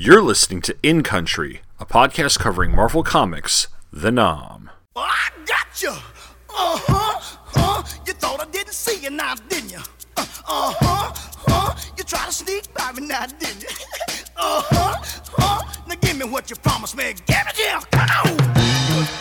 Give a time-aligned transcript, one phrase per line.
[0.00, 4.70] You're listening to In Country, a podcast covering Marvel Comics, The 'Nam.
[4.94, 5.90] Well, I got you.
[5.90, 7.36] Uh huh.
[7.56, 9.80] Uh, you thought I didn't see you now, didn't you?
[10.16, 11.12] Uh huh.
[11.48, 13.68] Uh, you tried to sneak by me now, didn't you?
[14.36, 15.02] uh huh.
[15.36, 17.14] Uh, now give me what you promised me.
[17.26, 17.80] Give it here.
[17.90, 18.08] Come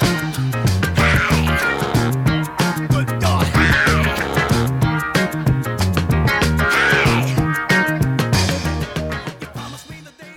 [0.04, 0.07] on.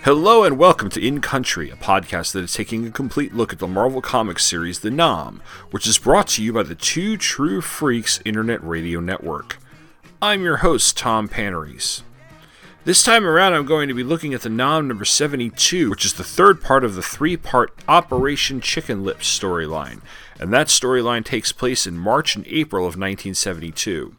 [0.02, 3.58] Hello and welcome to In Country, a podcast that is taking a complete look at
[3.58, 7.60] the Marvel Comics series The 'Nam, which is brought to you by the Two True
[7.60, 9.58] Freaks Internet Radio Network.
[10.22, 12.02] I'm your host, Tom Paneries.
[12.86, 16.14] This time around, I'm going to be looking at the 'Nam number 72, which is
[16.14, 20.00] the third part of the three part Operation Chicken Lips storyline,
[20.38, 24.14] and that storyline takes place in March and April of 1972.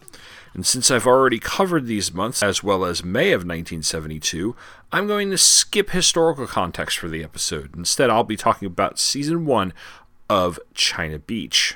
[0.53, 4.55] And since I've already covered these months as well as May of 1972,
[4.93, 7.77] I'm going to skip historical context for the episode.
[7.77, 9.71] Instead, I'll be talking about season 1
[10.29, 11.75] of China Beach.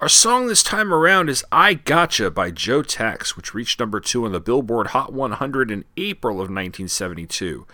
[0.00, 4.24] Our song this time around is I Gotcha by Joe Tex, which reached number 2
[4.24, 7.64] on the Billboard Hot 100 in April of 1972.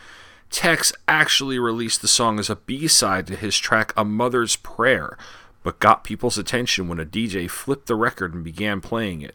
[0.50, 5.16] Tex actually released the song as a B side to his track A Mother's Prayer,
[5.62, 9.34] but got people's attention when a DJ flipped the record and began playing it.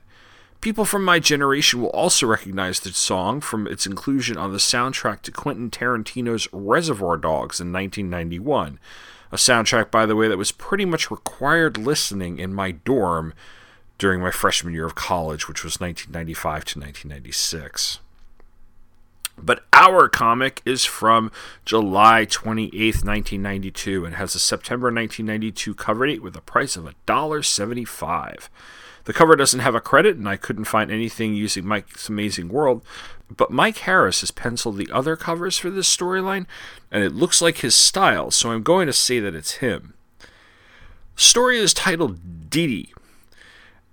[0.64, 5.22] People from my generation will also recognize the song from its inclusion on the soundtrack
[5.24, 8.80] to Quentin Tarantino's Reservoir Dogs in 1991.
[9.34, 13.34] A soundtrack, by the way, that was pretty much required listening in my dorm
[13.98, 18.00] during my freshman year of college, which was 1995 to 1996.
[19.38, 21.30] But our comic is from
[21.66, 28.48] July 28th, 1992, and has a September 1992 cover date with a price of $1.75.
[29.06, 32.84] The cover doesn't have a credit, and I couldn't find anything using Mike's Amazing World,
[33.36, 36.46] but Mike Harris has penciled the other covers for this storyline,
[36.90, 39.94] and it looks like his style, so I'm going to say that it's him.
[41.16, 42.94] The story is titled Didi,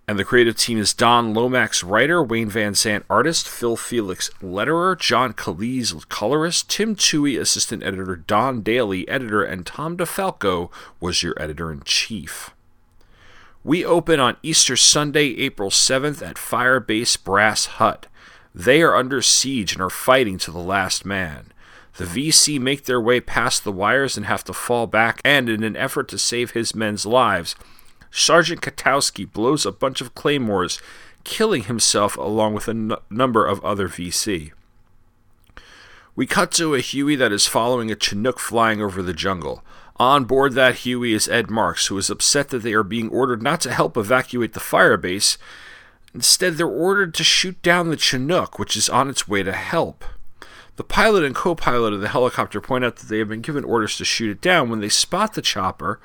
[0.07, 5.33] and the creative team is Don Lomax, writer, Wayne Vansant, artist, Phil Felix, letterer, John
[5.33, 10.71] Kalisz, colorist, Tim Toohey, assistant editor, Don Daly, editor, and Tom DeFalco
[11.01, 12.51] was your editor in chief.
[13.63, 18.07] We open on Easter Sunday, April 7th at Firebase Brass Hut.
[18.55, 21.53] They are under siege and are fighting to the last man.
[21.99, 25.63] The VC make their way past the wires and have to fall back, and in
[25.63, 27.55] an effort to save his men's lives,
[28.11, 30.81] Sergeant Katowski blows a bunch of claymores,
[31.25, 34.53] killing himself along with a n- number of other VC.
[36.17, 39.63] We cut to a Huey that is following a Chinook flying over the jungle.
[40.01, 43.43] On board that Huey is Ed Marks, who is upset that they are being ordered
[43.43, 45.37] not to help evacuate the firebase.
[46.15, 50.03] Instead, they're ordered to shoot down the Chinook, which is on its way to help.
[50.77, 53.63] The pilot and co pilot of the helicopter point out that they have been given
[53.63, 56.01] orders to shoot it down when they spot the chopper,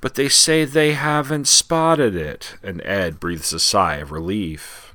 [0.00, 4.94] but they say they haven't spotted it, and Ed breathes a sigh of relief.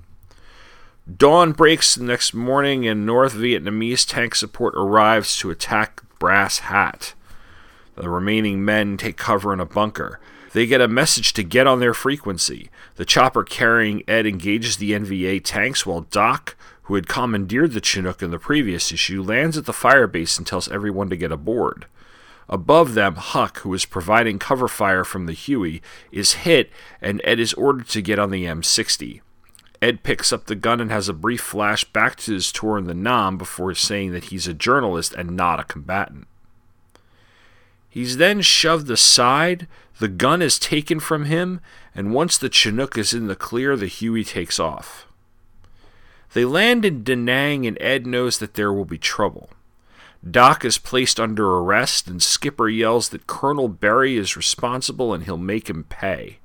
[1.18, 7.14] Dawn breaks the next morning, and North Vietnamese tank support arrives to attack Brass Hat.
[7.96, 10.20] The remaining men take cover in a bunker.
[10.54, 12.70] They get a message to get on their frequency.
[12.96, 18.22] The chopper carrying Ed engages the NVA tanks while Doc, who had commandeered the Chinook
[18.22, 21.86] in the previous issue, lands at the firebase and tells everyone to get aboard.
[22.50, 25.82] Above them, Huck, who is providing cover fire from the Huey,
[26.12, 26.70] is hit,
[27.02, 29.22] and Ed is ordered to get on the M60.
[29.82, 32.86] Ed picks up the gun and has a brief flash back to his tour in
[32.86, 36.28] the Nam before saying that he's a journalist and not a combatant.
[37.92, 39.68] He's then shoved aside,
[40.00, 41.60] the gun is taken from him,
[41.94, 45.06] and once the Chinook is in the clear, the Huey takes off.
[46.34, 49.50] They land in Da Nang, and Ed knows that there will be trouble.
[50.30, 55.36] Doc is placed under arrest, and Skipper yells that Colonel Barry is responsible and he'll
[55.36, 56.38] make him pay.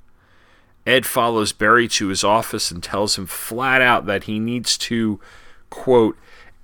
[0.85, 5.21] Ed follows Barry to his office and tells him flat out that he needs to,
[5.69, 6.17] quote,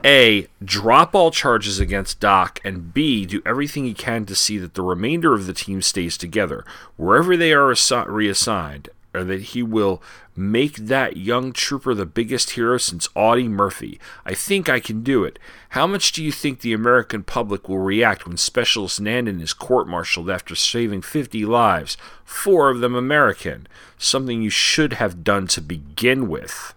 [0.05, 4.73] A, drop all charges against Doc, and B, do everything he can to see that
[4.73, 6.65] the remainder of the team stays together,
[6.97, 10.01] wherever they are assi- reassigned, or that he will
[10.35, 13.99] make that young trooper the biggest hero since Audie Murphy.
[14.25, 15.39] I think I can do it.
[15.69, 19.87] How much do you think the American public will react when Specialist Nandon is court
[19.87, 21.95] martialed after saving 50 lives,
[22.25, 23.67] four of them American?
[23.97, 26.73] Something you should have done to begin with.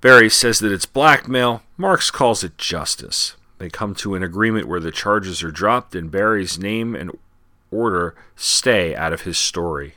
[0.00, 1.62] Barry says that it's blackmail.
[1.80, 3.36] Marks calls it justice.
[3.56, 7.10] They come to an agreement where the charges are dropped and Barry's name and
[7.70, 9.94] order stay out of his story.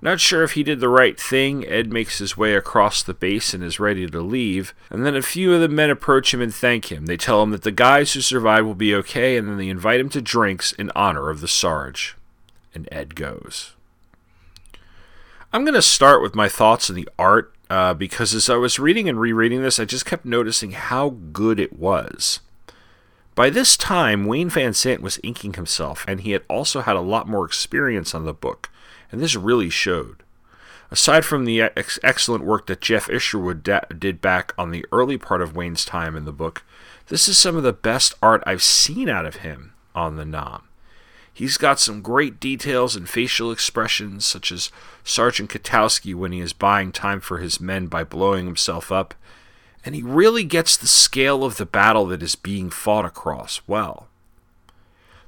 [0.00, 3.52] Not sure if he did the right thing, Ed makes his way across the base
[3.52, 6.54] and is ready to leave, and then a few of the men approach him and
[6.54, 7.04] thank him.
[7.04, 10.00] They tell him that the guys who survived will be okay, and then they invite
[10.00, 12.16] him to drinks in honor of the Sarge.
[12.74, 13.74] And Ed goes.
[15.52, 18.78] I'm going to start with my thoughts on the art uh, because as I was
[18.78, 22.40] reading and rereading this, I just kept noticing how good it was.
[23.34, 27.28] By this time, Wayne Vansant was inking himself, and he had also had a lot
[27.28, 28.70] more experience on the book
[29.10, 30.22] and this really showed.
[30.90, 35.18] Aside from the ex- excellent work that Geof Isherwood da- did back on the early
[35.18, 36.64] part of Wayne's time in the book,
[37.08, 40.62] this is some of the best art I've seen out of him on the Nam.
[41.36, 44.70] He's got some great details and facial expressions, such as
[45.04, 49.12] Sergeant Katowski when he is buying time for his men by blowing himself up,
[49.84, 54.08] and he really gets the scale of the battle that is being fought across well.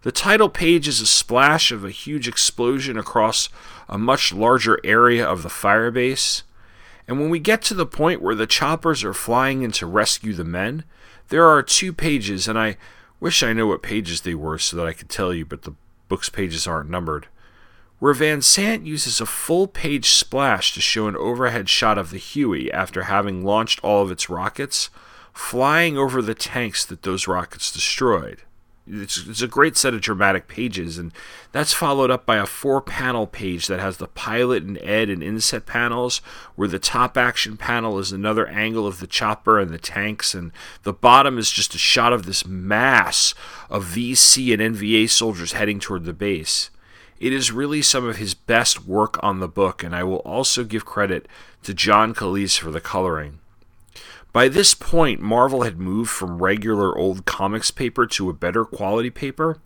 [0.01, 3.51] The title page is a splash of a huge explosion across
[3.87, 6.43] a much larger area of the firebase.
[7.07, 10.33] And when we get to the point where the choppers are flying in to rescue
[10.33, 10.85] the men,
[11.29, 12.79] there are two pages, and I
[13.21, 15.75] wish I knew what pages they were so that I could tell you, but the
[16.09, 17.27] book's pages aren't numbered.
[17.99, 22.73] Where Vansant uses a full page splash to show an overhead shot of the Huey
[22.73, 24.89] after having launched all of its rockets,
[25.33, 28.43] flying over the tanks that those rockets destroyed.
[28.91, 31.13] It's, it's, a great set of dramatic pages, and
[31.53, 35.23] that's followed up by a four panel page that has the pilot and Ed and
[35.23, 36.19] inset panels,
[36.57, 40.53] where the top action panel is another angle of the chopper and the tanks, and
[40.83, 43.35] the bottom is just a shot of this mass
[43.69, 46.71] of VC and NVA soldiers heading toward the base.
[47.21, 50.65] It is really some of his best work on the book, and I will also
[50.65, 51.27] give credit
[51.65, 53.41] to John Kalisz for the coloring.
[54.39, 59.11] By this point, Marvel had moved from regular old comics paper to a better quality
[59.11, 59.59] paper.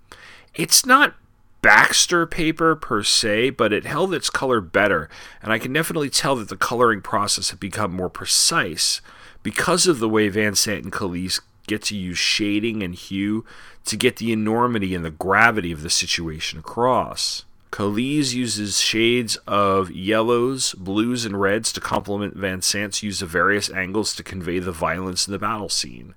[0.55, 1.15] It's not
[1.61, 5.11] Baxter paper per se, but it held its color better,
[5.43, 9.03] and I can definitely tell that the coloring process had become more precise
[9.43, 13.45] because of the way Vansant and Kalisz get to use shading and hue
[13.85, 17.45] to get the enormity and the gravity of the situation across.
[17.73, 24.15] Kalisz uses shades of yellows, blues, and reds to complement Vansant's use of various angles
[24.15, 26.15] to convey the violence in the battle scene.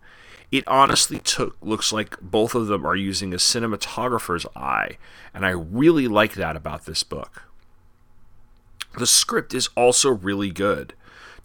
[0.51, 4.97] It honestly took looks like both of them are using a cinematographer's eye,
[5.33, 7.43] and I really like that about this book.
[8.99, 10.93] The script is also really good.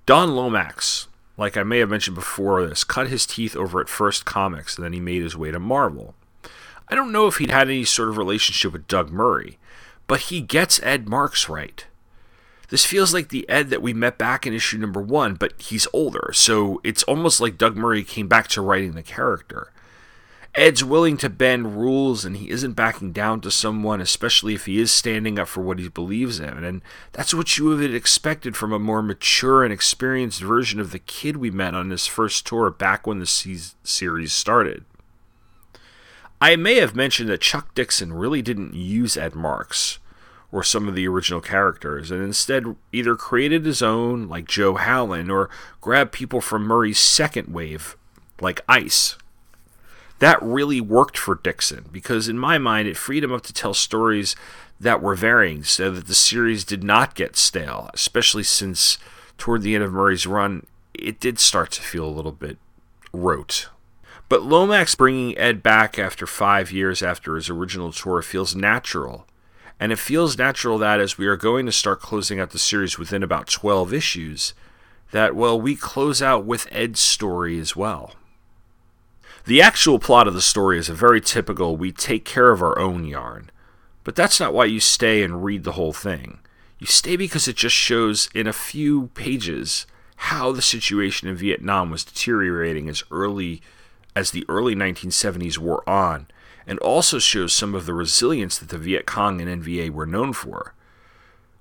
[0.07, 4.25] Don Lomax, like I may have mentioned before this, cut his teeth over at First
[4.25, 6.15] Comics and then he made his way to Marvel.
[6.89, 9.59] I don't know if he'd had any sort of relationship with Doug Murray,
[10.11, 11.87] but he gets Ed Marks right.
[12.69, 15.87] This feels like the Ed that we met back in issue number one, but he's
[15.93, 19.71] older, so it's almost like Doug Murray came back to writing the character.
[20.53, 24.81] Ed's willing to bend rules and he isn't backing down to someone, especially if he
[24.81, 26.65] is standing up for what he believes in.
[26.65, 30.91] And that's what you would have expected from a more mature and experienced version of
[30.91, 33.27] the kid we met on his first tour back when the
[33.85, 34.85] series started.
[36.41, 39.99] I may have mentioned that Chuck Dixon really didn't use Ed Marks
[40.53, 45.31] or some of the original characters, and instead either created his own, like Joe Howland,
[45.31, 45.49] or
[45.81, 47.97] grabbed people from Murray's second wave,
[48.41, 49.17] like Ice.
[50.19, 53.75] That really worked for Dixon, because in my mind, it freed him up to tell
[53.75, 54.35] stories
[54.81, 58.99] that were varying so that the series did not get stale, especially since
[59.39, 62.59] toward the end of Murray's run, it did start to feel a little bit
[63.13, 63.69] rote.
[64.31, 69.26] But Lomax bringing Ed back after five years after his original tour feels natural.
[69.81, 72.97] And it feels natural that as we are going to start closing out the series
[72.97, 74.55] within about 12 issues,
[75.11, 78.14] that, well, we close out with Ed's story as well.
[79.47, 82.78] The actual plot of the story is a very typical we take care of our
[82.78, 83.50] own yarn.
[84.05, 86.38] But that's not why you stay and read the whole thing.
[86.78, 91.90] You stay because it just shows in a few pages how the situation in Vietnam
[91.90, 93.61] was deteriorating as early
[94.14, 96.26] as the early 1970s wore on,
[96.67, 100.33] and also shows some of the resilience that the Viet Cong and NVA were known
[100.33, 100.75] for.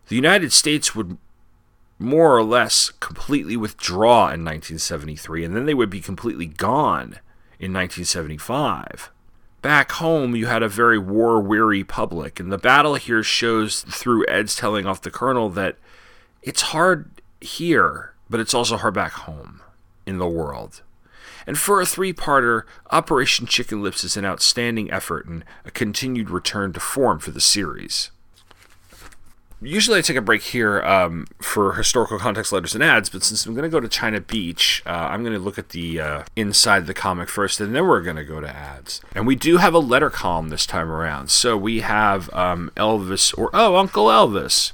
[0.08, 1.18] The United States would
[2.00, 7.20] more or less completely withdraw in 1973, and then they would be completely gone
[7.60, 9.12] in 1975.
[9.62, 14.26] Back home, you had a very war weary public, and the battle here shows through
[14.28, 15.78] Ed's telling off the colonel that
[16.42, 19.62] it's hard here, but it's also hard back home
[20.06, 20.82] in the world.
[21.50, 26.30] And for a three parter, Operation Chicken Lips is an outstanding effort and a continued
[26.30, 28.12] return to form for the series.
[29.60, 33.48] Usually, I take a break here um, for historical context letters and ads, but since
[33.48, 36.24] I'm going to go to China Beach, uh, I'm going to look at the uh,
[36.36, 39.02] inside the comic first, and then we're going to go to ads.
[39.16, 41.32] And we do have a letter column this time around.
[41.32, 44.74] So we have um, Elvis, or oh, Uncle Elvis.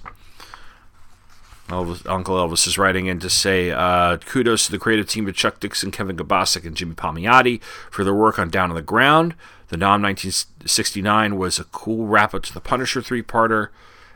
[1.69, 5.35] Elvis, Uncle Elvis is writing in to say uh, kudos to the creative team of
[5.35, 9.33] Chuck Dixon, Kevin Kobasic, and Jimmy Palmiotti for their work on Down on the Ground.
[9.69, 13.69] The 'Nam 1969 was a cool wrap up to the Punisher three parter,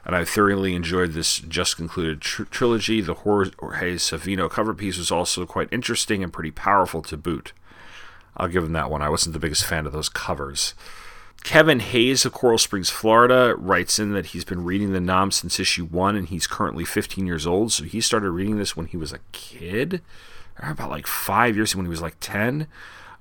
[0.05, 3.01] and I thoroughly enjoyed this just concluded tr- trilogy.
[3.01, 7.53] The Jorge Zaffino cover piece was also quite interesting and pretty powerful to boot.
[8.37, 9.01] I'll give him that one.
[9.01, 10.75] I wasn't the biggest fan of those covers.
[11.43, 15.59] Kevin Hayes of Coral Springs, Florida, writes in that he's been reading the 'Nam since
[15.59, 17.71] issue one, and he's currently 15 years old.
[17.71, 20.01] So he started reading this when he was a kid,
[20.61, 22.67] about like five years when he was like 10.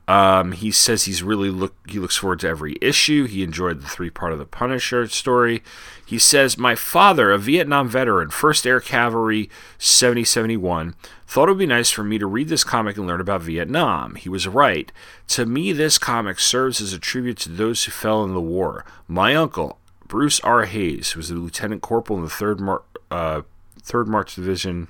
[0.09, 3.27] Um, he says he's really look he looks forward to every issue.
[3.27, 5.62] He enjoyed the three part of the Punisher story.
[6.05, 10.95] He says, My father, a Vietnam veteran, 1st Air Cavalry 7071,
[11.27, 14.15] thought it would be nice for me to read this comic and learn about Vietnam.
[14.15, 14.91] He was right.
[15.29, 18.87] To me, this comic serves as a tribute to those who fell in the war.
[19.07, 20.65] My uncle, Bruce R.
[20.65, 23.43] Hayes, was a lieutenant corporal in the 3rd, Mar- uh,
[23.83, 24.88] 3rd March Division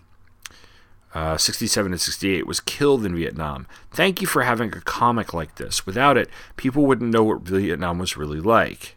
[1.15, 3.67] uh, 67 and 68, was killed in Vietnam.
[3.91, 5.87] Thank you for having a comic like this.
[5.87, 8.97] Without it, people wouldn't know what Vietnam was really like.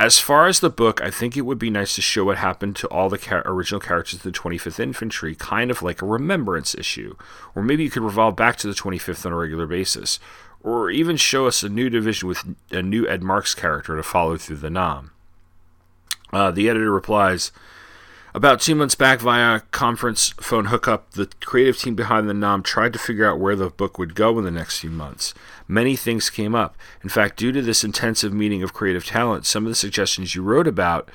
[0.00, 2.74] As far as the book, I think it would be nice to show what happened
[2.76, 6.74] to all the char- original characters of the 25th Infantry, kind of like a remembrance
[6.74, 7.16] issue.
[7.54, 10.18] Or maybe you could revolve back to the 25th on a regular basis.
[10.62, 14.38] Or even show us a new division with a new Ed Marks character to follow
[14.38, 15.10] through the Nam.
[16.32, 17.52] Uh, the editor replies,
[18.34, 22.92] about two months back, via conference phone hookup, the creative team behind the NAM tried
[22.92, 25.34] to figure out where the book would go in the next few months.
[25.66, 26.76] Many things came up.
[27.02, 30.42] In fact, due to this intensive meeting of creative talent, some of the suggestions you
[30.42, 31.10] wrote about,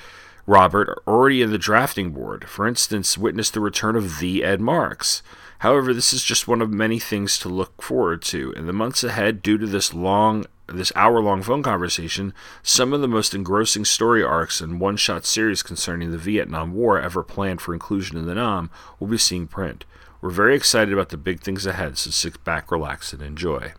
[0.45, 2.48] Robert, are already in the drafting board.
[2.50, 5.24] For instance, witness the return of the Ed Marks.
[5.60, 8.51] However, this is just one of many things to look forward to.
[8.53, 13.01] In the months ahead, due to this long this hour long phone conversation some of
[13.01, 17.62] the most engrossing story arcs and one shot series concerning the Vietnam War ever planned
[17.62, 18.69] for inclusion in the NAM
[19.00, 19.86] will be seeing print.
[20.22, 23.74] We're very excited about the big things ahead, so sit back, relax, and enjoy.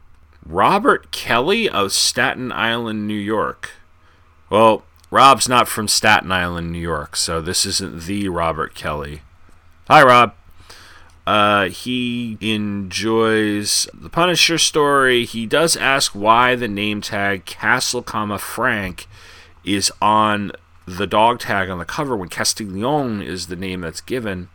[0.44, 3.72] Robert Kelly of Staten Island, New York.
[4.48, 9.22] Well, Rob's not from Staten Island, New York, so this isn't the Robert Kelly.
[9.88, 10.34] Hi, Rob.
[11.26, 15.24] Uh, he enjoys the Punisher story.
[15.24, 19.08] He does ask why the name tag Castle, comma Frank
[19.64, 20.52] is on
[20.86, 24.48] the dog tag on the cover when Castiglione is the name that's given.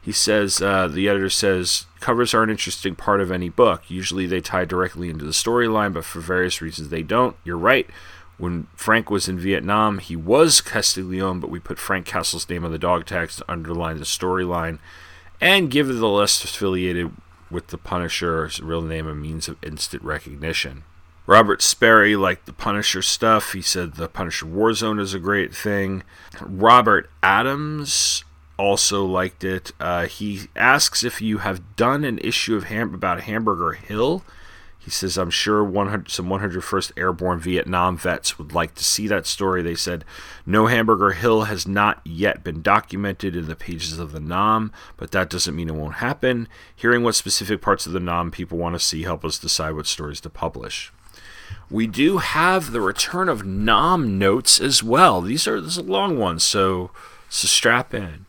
[0.00, 3.82] He says uh, the editor says covers are an interesting part of any book.
[3.88, 7.36] Usually they tie directly into the storyline, but for various reasons they don't.
[7.42, 7.88] You're right.
[8.36, 12.72] When Frank was in Vietnam, he was Castiglione, but we put Frank Castle's name on
[12.72, 14.78] the dog tags to underline the storyline
[15.40, 17.12] and give the list affiliated
[17.50, 20.84] with the Punisher's real name a means of instant recognition.
[21.26, 23.52] Robert Sperry liked the Punisher stuff.
[23.52, 26.02] He said the Punisher Warzone is a great thing.
[26.40, 28.24] Robert Adams
[28.58, 29.72] also liked it.
[29.80, 34.22] Uh, he asks if you have done an issue of Ham- about Hamburger Hill.
[34.84, 39.26] He says, I'm sure 100, some 101st Airborne Vietnam vets would like to see that
[39.26, 39.62] story.
[39.62, 40.04] They said,
[40.44, 45.10] No Hamburger Hill has not yet been documented in the pages of the NAM, but
[45.12, 46.48] that doesn't mean it won't happen.
[46.76, 49.86] Hearing what specific parts of the NAM people want to see help us decide what
[49.86, 50.92] stories to publish.
[51.70, 55.22] We do have the return of NAM notes as well.
[55.22, 56.90] These are this is a long one, so,
[57.30, 58.26] so strap in.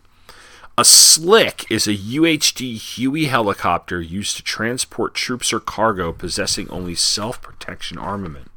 [0.77, 6.95] A slick is a UHD Huey helicopter used to transport troops or cargo possessing only
[6.95, 8.51] self protection armament.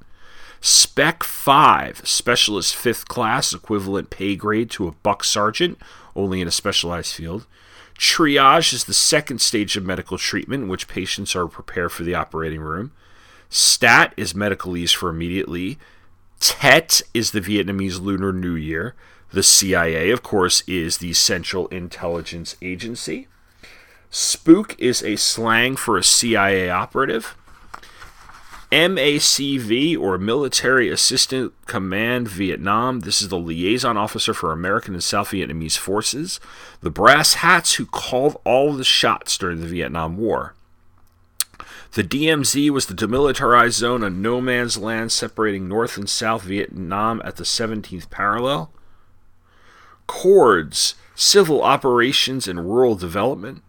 [0.61, 5.79] Spec 5, Specialist 5th class, equivalent pay grade to a buck sergeant,
[6.17, 7.47] only in a specialized field.
[7.97, 12.17] Triage is the second stage of medical treatment in which patients are prepared for the
[12.17, 12.91] operating room.
[13.49, 15.79] STAT is medical ease for immediately.
[16.41, 18.97] TET is the Vietnamese Lunar New Year.
[19.31, 23.29] The CIA, of course, is the Central Intelligence Agency.
[24.11, 27.37] Spook is a slang for a CIA operative.
[28.73, 33.01] MACV, or Military Assistant Command Vietnam.
[33.01, 36.39] This is the liaison officer for American and South Vietnamese forces,
[36.81, 40.55] the brass hats who called all the shots during the Vietnam War.
[41.93, 47.23] The DMZ was the demilitarized zone on no man's land separating North and South Vietnam
[47.25, 48.71] at the 17th parallel.
[50.09, 53.62] CORDS, Civil Operations and Rural Development.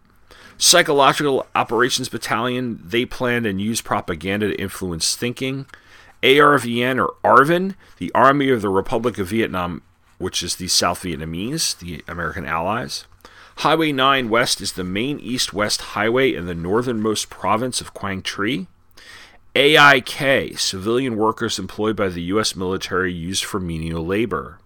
[0.58, 5.66] Psychological Operations Battalion, they planned and used propaganda to influence thinking.
[6.24, 9.82] ARVN or ARVN, the Army of the Republic of Vietnam,
[10.18, 13.06] which is the South Vietnamese, the American allies.
[13.58, 18.22] Highway 9 West is the main east west highway in the northernmost province of Quang
[18.22, 18.66] Tri.
[19.54, 22.54] AIK, civilian workers employed by the U.S.
[22.54, 24.58] military used for menial labor.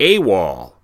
[0.00, 0.74] AWOL,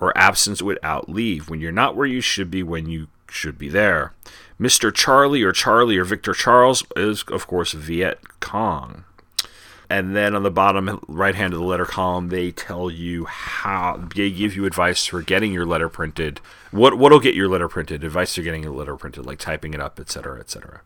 [0.00, 3.68] or absence without leave, when you're not where you should be when you should be
[3.68, 4.12] there.
[4.60, 4.92] Mr.
[4.92, 9.04] Charlie or Charlie or Victor Charles is, of course, Viet Cong.
[9.90, 14.08] And then on the bottom right hand of the letter column, they tell you how
[14.14, 16.40] they give you advice for getting your letter printed.
[16.70, 18.04] What what'll get your letter printed?
[18.04, 20.82] Advice for getting your letter printed, like typing it up, etc., etc.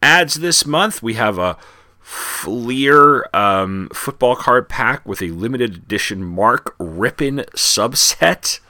[0.00, 1.56] Ads this month we have a
[2.02, 8.60] Fleer um, football card pack with a limited edition Mark Rypien subset.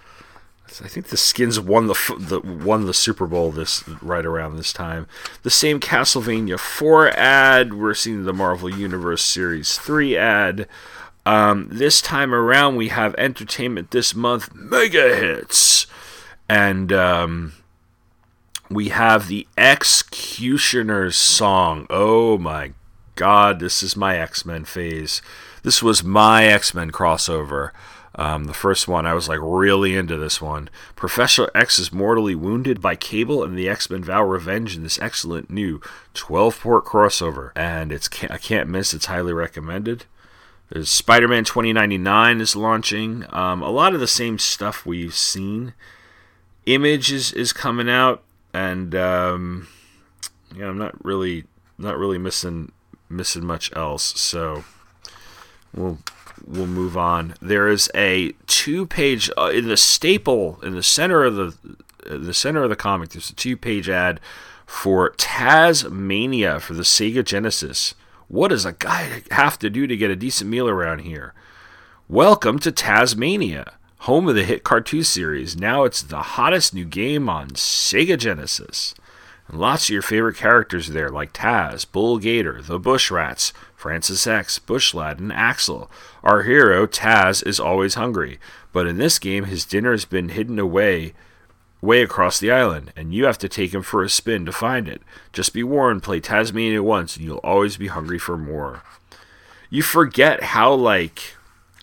[0.81, 4.73] I think the Skins won the, the won the Super Bowl this right around this
[4.73, 5.07] time.
[5.43, 7.75] The same Castlevania 4 ad.
[7.75, 10.69] We're seeing the Marvel Universe Series 3 ad.
[11.27, 15.87] Um, this time around, we have entertainment this month mega hits,
[16.49, 17.53] and um,
[18.71, 21.87] we have the X-Cutioners song.
[21.91, 22.73] Oh my
[23.23, 25.23] God, this is my X Men phase.
[25.63, 27.71] This was my X Men crossover.
[28.17, 30.69] Um, the first one, I was like really into this one.
[30.97, 34.99] Professor X is mortally wounded by Cable, and the X Men vow revenge in this
[35.01, 35.81] excellent new
[36.15, 37.53] 12 port crossover.
[37.55, 38.93] And it's I can't miss.
[38.93, 40.05] It's highly recommended.
[40.71, 43.25] There's Spider Man 2099 is launching.
[43.29, 45.75] Um, a lot of the same stuff we've seen.
[46.67, 49.69] Image is, is coming out, and um,
[50.57, 51.45] yeah, I'm not really
[51.79, 52.73] not really missing
[53.13, 54.19] missing much else.
[54.21, 54.65] So
[55.75, 55.99] we'll
[56.47, 57.35] we'll move on.
[57.41, 61.57] There is a two-page uh, in the staple in the center of the
[62.05, 63.11] the center of the comic.
[63.11, 64.21] There's a two-page ad
[64.67, 67.95] for Taz-Mania for the Sega Genesis.
[68.29, 71.35] What does a guy have to do to get a decent meal around here?
[72.09, 75.57] Welcome to Taz-Mania, home of the hit cartoon series.
[75.57, 78.95] Now it's the hottest new game on Sega Genesis.
[79.49, 84.27] And lots of your favorite characters there, like Taz, Bull Gator, the Bush Rats, Francis
[84.27, 85.91] X, Bushlad, and Axel.
[86.23, 88.39] Our hero, Taz, is always hungry,
[88.73, 91.15] but in this game, his dinner has been hidden away
[91.81, 94.89] way across the island, and you have to take him for a spin to find
[94.89, 95.03] it.
[95.33, 98.85] Just be warned, play Taz-Mania once, and you'll always be hungry for more.
[99.69, 101.35] You forget how, like,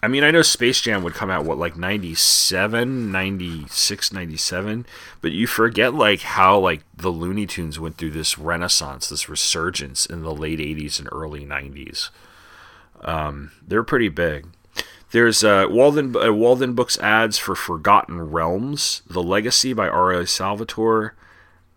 [0.02, 4.86] I mean, I know Space Jam would come out, what, like 97, 96, 97,
[5.20, 10.06] but you forget, like, how, like, the Looney Tunes went through this renaissance, this resurgence
[10.06, 12.12] in the late 80s and early 90s.
[13.02, 14.48] Um, they're pretty big.
[15.12, 20.26] There's uh, Walden, uh, Walden Books ads for Forgotten Realms, The Legacy by R.A.
[20.28, 21.16] Salvatore,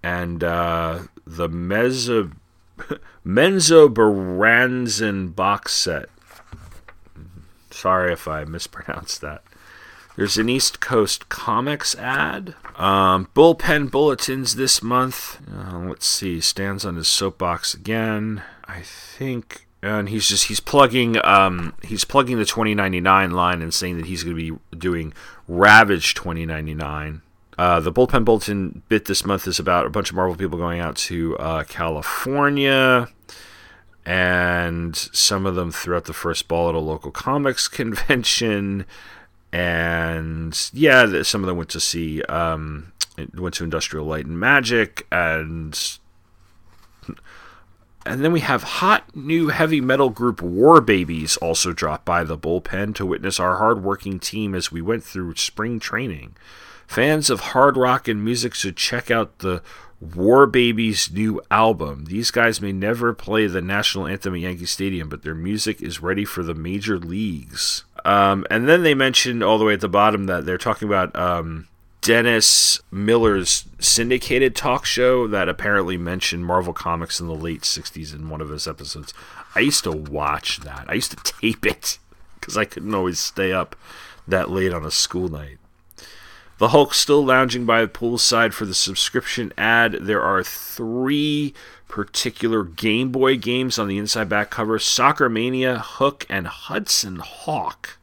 [0.01, 2.31] and uh, the Mezzo,
[3.27, 6.09] Menzo Baranzan box set
[7.83, 9.43] Sorry if I mispronounced that.
[10.15, 12.55] There's an East Coast Comics ad.
[12.77, 15.41] Um, bullpen bulletins this month.
[15.53, 16.41] Uh, let's see.
[16.41, 18.45] Stands on his soapbox again.
[18.67, 23.97] I think, and he's just he's plugging um, he's plugging the 2099 line and saying
[23.97, 25.13] that he's going to be doing
[25.49, 27.21] Ravage 2099.
[27.59, 30.79] Uh, the bullpen bulletin bit this month is about a bunch of Marvel people going
[30.79, 33.09] out to uh, California
[34.05, 38.85] and some of them throughout the first ball at a local comics convention.
[39.53, 42.93] And yeah, some of them went to see, um,
[43.35, 45.79] went to Industrial Light and Magic, and
[48.05, 52.39] and then we have hot new heavy metal group War Babies also dropped by the
[52.39, 56.35] bullpen to witness our hardworking team as we went through spring training.
[56.87, 59.63] Fans of hard rock and music should check out the
[60.03, 62.07] War Babies' new album.
[62.07, 66.03] These guys may never play the national anthem at Yankee Stadium, but their music is
[66.03, 67.85] ready for the major leagues.
[68.05, 71.15] Um, and then they mentioned all the way at the bottom that they're talking about
[71.15, 71.69] um,
[72.01, 78.29] Dennis Miller's syndicated talk show that apparently mentioned Marvel Comics in the late 60s in
[78.29, 79.15] one of his episodes.
[79.55, 80.87] I used to watch that.
[80.89, 81.99] I used to tape it
[82.41, 83.77] because I couldn't always stay up
[84.27, 85.59] that late on a school night.
[86.63, 89.95] The Hulk still lounging by the poolside for the subscription ad.
[90.01, 91.55] There are three
[91.89, 97.99] particular Game Boy games on the inside back cover Soccer Mania, Hook, and Hudson Hawk.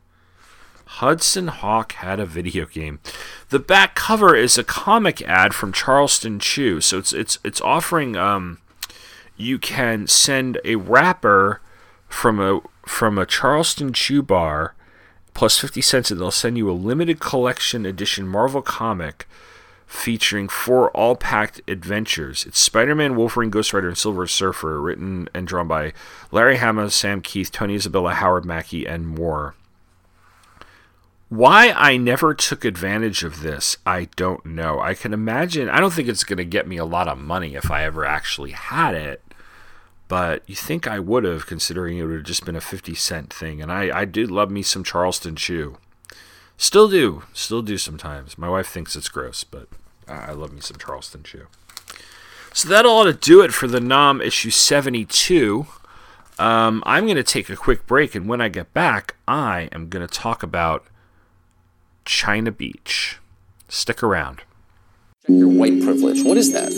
[0.84, 3.00] Hudson Hawk had a video game.
[3.48, 6.82] The back cover is a comic ad from Charleston Chew.
[6.82, 8.60] So it's it's it's offering um
[9.38, 11.62] you can send a wrapper
[12.10, 14.76] from a from a Charleston Chew bar
[15.34, 19.28] plus 50 cents, and they'll send you a limited collection edition Marvel comic
[19.90, 22.46] featuring four all packed adventures.
[22.46, 25.94] It's Spider Man, Wolverine, Ghost Rider, and Silver Surfer, written and drawn by
[26.32, 29.56] Larry Hama, Sam Kieth, Tony Isabella, Howard Mackie, and more.
[31.30, 34.80] Why I never took advantage of this, I don't know.
[34.80, 37.56] I can imagine, I don't think it's going to get me a lot of money
[37.56, 39.22] if I ever actually had it
[40.10, 43.32] but you think I would have, considering it would have just been a 50 cent
[43.32, 43.62] thing.
[43.62, 45.78] And I, I do love me some Charleston Chew.
[46.58, 48.38] Still do, still do sometimes.
[48.38, 49.70] My wife thinks it's gross, but
[50.08, 51.46] I love me some Charleston Chew.
[52.54, 55.68] So that ought to do it for the 'Nam issue 72.
[56.40, 59.90] Um, I'm going to take a quick break, and when I get back, I am
[59.90, 60.86] going to talk about
[62.04, 63.20] China Beach.
[63.68, 64.42] Stick around.
[65.28, 66.24] Your white privilege.
[66.24, 66.72] What is that?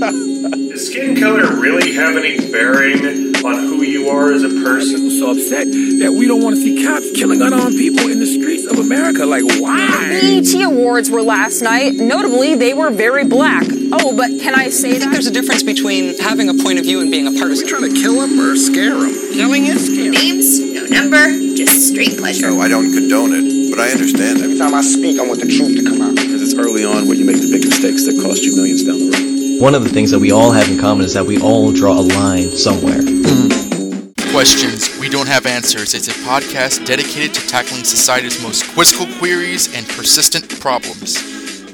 [0.00, 4.96] Does skin color really have any bearing on who you are as a person?
[4.96, 5.66] People so upset
[6.00, 9.24] that we don't want to see cops killing unarmed people in the streets of America.
[9.24, 10.18] Like, why?
[10.20, 11.94] The BET Awards were last night.
[11.94, 13.64] Notably, they were very black.
[13.92, 15.12] Oh, but can I say I think that?
[15.12, 17.82] there's a difference between having a point of view and being a Are we trying
[17.82, 19.14] to kill him or scare him?
[19.32, 20.10] Killing is scary.
[20.10, 22.50] names, no number, just straight pleasure.
[22.50, 24.44] No, I don't condone it, but I understand it.
[24.44, 26.16] Every time I speak, I want the truth to come out.
[26.16, 28.98] Because it's early on where you make the big mistakes that cost you millions down
[28.98, 29.33] the road.
[29.64, 31.98] One of the things that we all have in common is that we all draw
[31.98, 33.00] a line somewhere.
[34.30, 39.74] Questions We Don't Have Answers It's a podcast dedicated to tackling society's most quizzical queries
[39.74, 41.16] and persistent problems.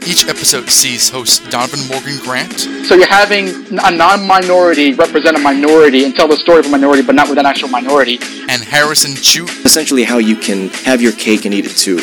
[0.09, 3.49] Each episode sees host Donovan Morgan Grant So you're having
[3.83, 7.39] a non-minority represent a minority and tell the story of a minority, but not with
[7.39, 8.21] an actual minority.
[8.49, 11.97] and Harrison Chu Essentially, how you can have your cake and eat it too.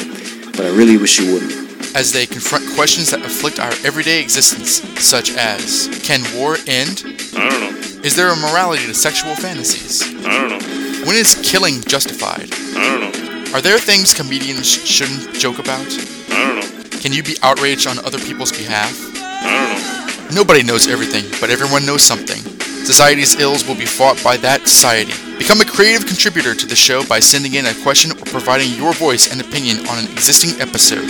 [0.52, 1.66] But I really wish you wouldn't.
[1.97, 7.01] As they confront questions that afflict our everyday existence, such as Can war end?
[7.33, 8.01] I don't know.
[8.05, 10.03] Is there a morality to sexual fantasies?
[10.03, 11.07] I don't know.
[11.07, 12.49] When is killing justified?
[12.53, 13.57] I don't know.
[13.57, 15.88] Are there things comedians shouldn't joke about?
[16.29, 16.99] I don't know.
[16.99, 18.93] Can you be outraged on other people's behalf?
[19.17, 20.36] I don't know.
[20.36, 22.57] Nobody knows everything, but everyone knows something.
[22.88, 25.12] Society's ills will be fought by that society.
[25.38, 28.93] Become a creative contributor to the show by sending in a question or providing your
[28.93, 31.06] voice and opinion on an existing episode.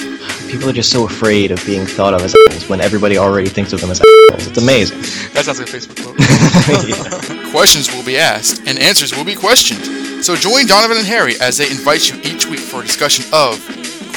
[0.49, 3.73] People are just so afraid of being thought of as assholes when everybody already thinks
[3.73, 4.47] of them as assholes.
[4.47, 4.97] It's amazing.
[5.33, 7.51] That sounds like a Facebook quote.
[7.51, 10.25] Questions will be asked, and answers will be questioned.
[10.25, 13.61] So join Donovan and Harry as they invite you each week for a discussion of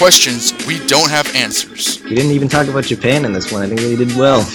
[0.00, 2.02] questions we don't have answers.
[2.04, 3.60] We didn't even talk about Japan in this one.
[3.60, 4.40] I think we did well.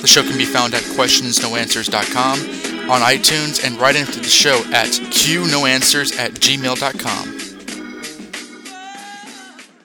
[0.00, 4.88] The show can be found at questionsnoanswers.com, on iTunes, and right into the show at
[4.88, 7.28] qnoanswers at gmail.com.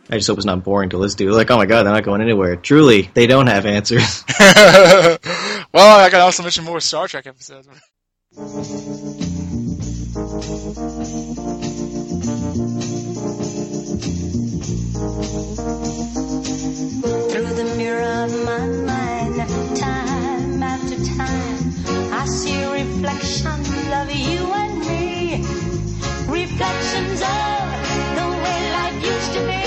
[0.10, 1.32] I just hope it's not boring to listen to.
[1.32, 2.56] Like, oh my god, they're not going anywhere.
[2.56, 4.24] Truly, they don't have answers.
[4.40, 7.68] well, I can also mention more Star Trek episodes.
[18.26, 19.38] Of my mind,
[19.78, 25.44] time after time, I see reflections of you and me.
[26.28, 27.66] Reflections of
[28.18, 29.65] the way life used to be.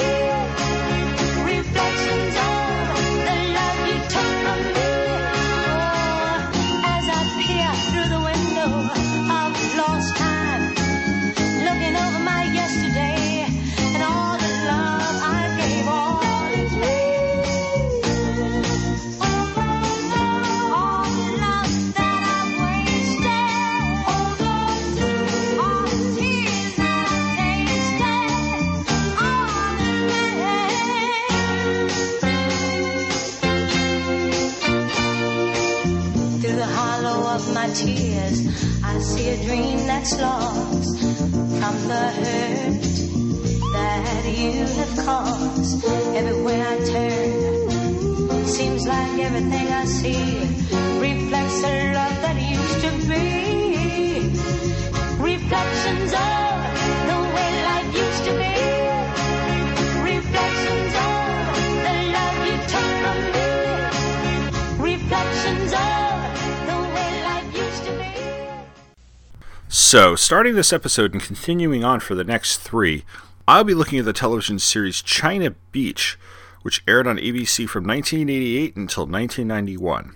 [69.90, 73.04] So, starting this episode and continuing on for the next three,
[73.48, 76.18] I'll be looking at the television series China Beach,
[76.60, 80.14] which aired on ABC from 1988 until 1991.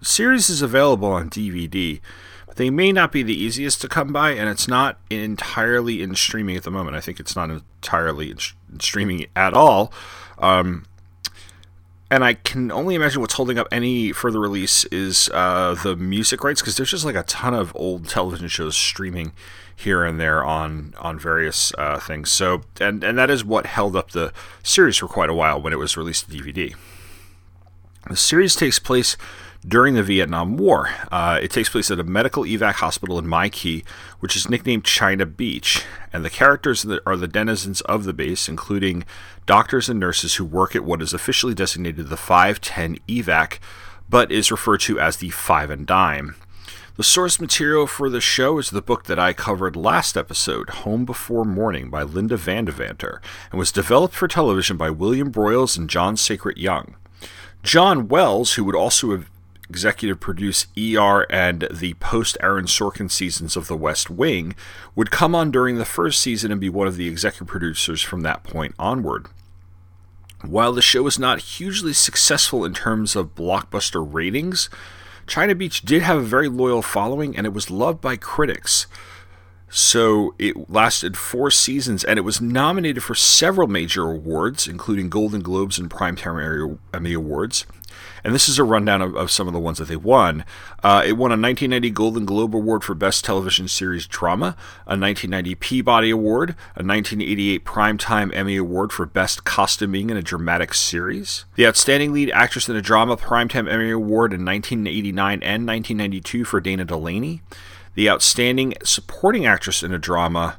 [0.00, 2.00] The series is available on DVD,
[2.48, 6.16] but they may not be the easiest to come by, and it's not entirely in
[6.16, 6.96] streaming at the moment.
[6.96, 9.92] I think it's not entirely in, sh- in streaming at all.
[10.38, 10.84] Um,
[12.12, 16.44] and I can only imagine what's holding up any further release is uh, the music
[16.44, 19.32] rights because there's just like a ton of old television shows streaming
[19.74, 22.30] here and there on on various uh, things.
[22.30, 24.30] So and and that is what held up the
[24.62, 26.74] series for quite a while when it was released to DVD.
[28.06, 29.16] The series takes place
[29.66, 30.90] during the Vietnam War.
[31.10, 33.84] Uh, it takes place at a medical evac hospital in Mai Key,
[34.20, 39.04] which is nicknamed China Beach, and the characters are the denizens of the base, including
[39.46, 43.58] doctors and nurses who work at what is officially designated the 510 evac,
[44.08, 46.34] but is referred to as the Five and Dime.
[46.96, 51.06] The source material for the show is the book that I covered last episode, Home
[51.06, 53.20] Before Morning by Lynda Van Devanter,
[53.50, 56.96] and was developed for television by William Broyles and John Sacret Young.
[57.62, 59.30] John Wells, who would also have
[59.72, 64.54] executive produce ER and the post Aaron Sorkin seasons of The West Wing,
[64.94, 68.20] would come on during the first season and be one of the executive producers from
[68.20, 69.28] that point onward.
[70.44, 74.68] While the show was not hugely successful in terms of blockbuster ratings,
[75.26, 78.86] China Beach did have a very loyal following and it was loved by critics.
[79.74, 85.40] So it lasted four seasons and it was nominated for several major awards, including Golden
[85.40, 87.64] Globes and Primetime Emmy Awards.
[88.24, 90.44] And this is a rundown of, of some of the ones that they won.
[90.82, 94.56] Uh, it won a 1990 Golden Globe Award for Best Television Series Drama,
[94.86, 100.74] a 1990 Peabody Award, a 1988 Primetime Emmy Award for Best Costuming in a Dramatic
[100.74, 106.44] Series, the Outstanding Lead Actress in a Drama Primetime Emmy Award in 1989 and 1992
[106.44, 107.42] for Dana Delany,
[107.94, 110.58] the Outstanding Supporting Actress in a Drama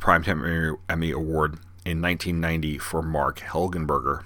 [0.00, 4.24] Primetime Emmy Award in 1990 for Marg Helgenberger.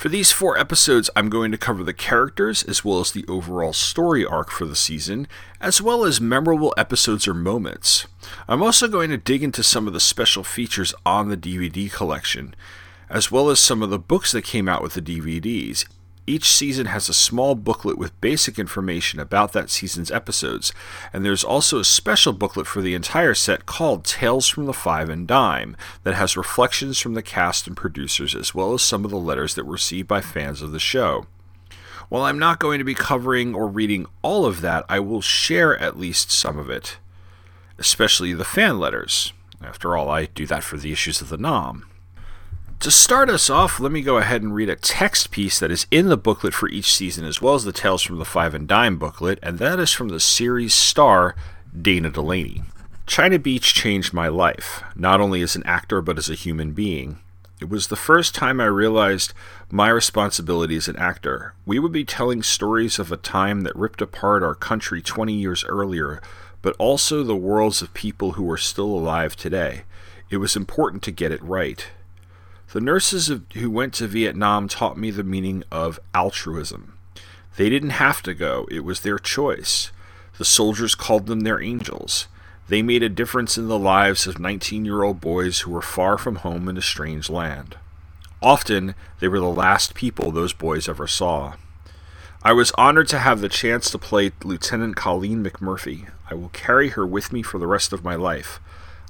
[0.00, 3.74] For these four episodes, I'm going to cover the characters as well as the overall
[3.74, 5.28] story arc for the season,
[5.60, 8.06] as well as memorable episodes or moments.
[8.48, 12.54] I'm also going to dig into some of the special features on the DVD collection,
[13.10, 15.84] as well as some of the books that came out with the DVDs,
[16.30, 20.72] each season has a small booklet with basic information about that season's episodes,
[21.12, 25.08] and there's also a special booklet for the entire set called Tales from the Five
[25.08, 29.10] and Dime that has reflections from the cast and producers as well as some of
[29.10, 31.26] the letters that were received by fans of the show.
[32.08, 35.76] While I'm not going to be covering or reading all of that, I will share
[35.78, 36.98] at least some of it,
[37.78, 39.32] especially the fan letters.
[39.60, 41.86] After all, I do that for the issues of the NAM.
[42.80, 45.86] To start us off, let me go ahead and read a text piece that is
[45.90, 48.66] in the booklet for each season, as well as the Tales from the Five and
[48.66, 51.36] Dime booklet, and that is from the series star
[51.78, 52.62] Dana Delany.
[53.06, 57.18] China Beach changed my life, not only as an actor, but as a human being.
[57.60, 59.34] It was the first time I realized
[59.70, 61.52] my responsibility as an actor.
[61.66, 65.66] We would be telling stories of a time that ripped apart our country 20 years
[65.66, 66.22] earlier,
[66.62, 69.82] but also the worlds of people who are still alive today.
[70.30, 71.86] It was important to get it right.
[72.72, 76.96] The nurses who went to Vietnam taught me the meaning of altruism.
[77.56, 79.90] They didn't have to go, it was their choice.
[80.38, 82.28] The soldiers called them their angels.
[82.68, 86.16] They made a difference in the lives of 19 year old boys who were far
[86.16, 87.76] from home in a strange land.
[88.40, 91.54] Often, they were the last people those boys ever saw.
[92.44, 96.08] I was honored to have the chance to play Lieutenant Colleen McMurphy.
[96.30, 98.60] I will carry her with me for the rest of my life.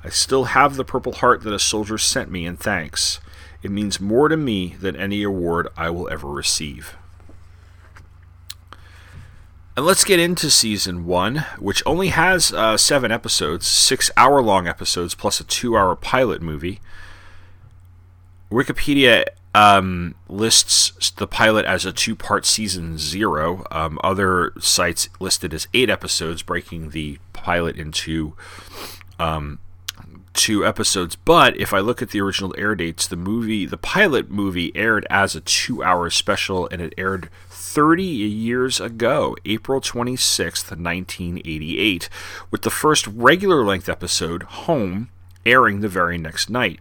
[0.03, 3.21] I still have the Purple Heart that a soldier sent me in thanks.
[3.63, 6.97] It means more to me than any award I will ever receive.
[9.77, 14.67] And let's get into season one, which only has uh, seven episodes, six hour long
[14.67, 16.81] episodes, plus a two hour pilot movie.
[18.51, 23.65] Wikipedia um, lists the pilot as a two part season zero.
[23.71, 28.35] Um, other sites listed as eight episodes, breaking the pilot into
[29.19, 29.61] um,
[30.33, 31.17] two episodes.
[31.17, 35.07] But if I look at the original air dates, the movie, the pilot movie, aired
[35.11, 42.09] as a two hour special and it aired 30 years ago, April 26th, 1988,
[42.51, 45.09] with the first regular length episode, Home,
[45.47, 46.81] airing the very next night.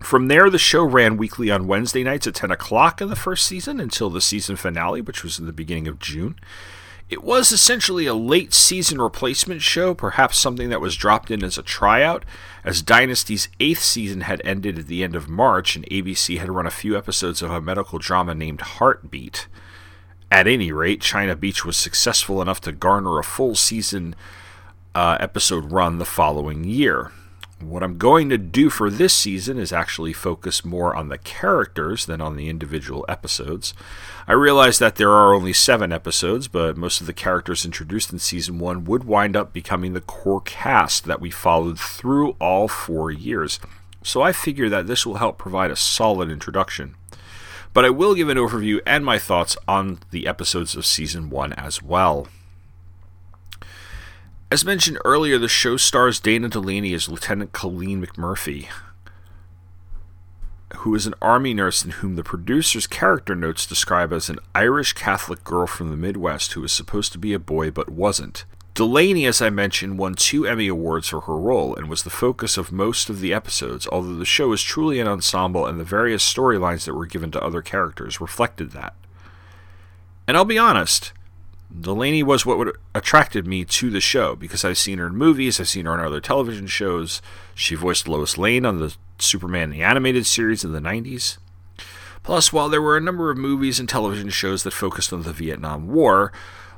[0.00, 3.46] From there, the show ran weekly on Wednesday nights at 10 o'clock in the first
[3.46, 6.36] season until the season finale, which was in the beginning of June.
[7.10, 11.58] It was essentially a late season replacement show, perhaps something that was dropped in as
[11.58, 12.24] a tryout,
[12.62, 16.68] as Dynasty's eighth season had ended at the end of March and ABC had run
[16.68, 19.48] a few episodes of a medical drama named Heartbeat.
[20.30, 24.14] At any rate, China Beach was successful enough to garner a full season
[24.94, 27.10] uh, episode run the following year.
[27.60, 32.06] What I'm going to do for this season is actually focus more on the characters
[32.06, 33.74] than on the individual episodes.
[34.26, 38.18] I realize that there are only seven episodes, but most of the characters introduced in
[38.18, 43.10] season one would wind up becoming the core cast that we followed through all four
[43.10, 43.60] years.
[44.02, 46.94] So I figure that this will help provide a solid introduction.
[47.74, 51.52] But I will give an overview and my thoughts on the episodes of season one
[51.52, 52.26] as well.
[54.52, 58.66] As mentioned earlier, the show stars Dana Delany as Lieutenant Colleen McMurphy,
[60.78, 64.92] who is an army nurse and whom the producer's character notes describe as an Irish
[64.92, 68.44] Catholic girl from the Midwest who was supposed to be a boy but wasn't.
[68.74, 72.56] Delany, as I mentioned, won two Emmy Awards for her role and was the focus
[72.56, 76.24] of most of the episodes, although the show is truly an ensemble and the various
[76.24, 78.94] storylines that were given to other characters reflected that.
[80.26, 81.12] And I'll be honest,
[81.78, 85.68] Delany was what attracted me to the show because I've seen her in movies, I've
[85.68, 87.22] seen her on other television shows.
[87.54, 91.38] She voiced Lois Lane on the Superman the Animated Series in the 90s.
[92.22, 95.32] Plus, while there were a number of movies and television shows that focused on the
[95.32, 96.32] Vietnam War,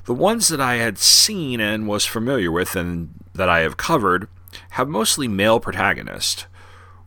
[0.05, 4.28] the ones that I had seen and was familiar with and that I have covered
[4.70, 6.46] have mostly male protagonists.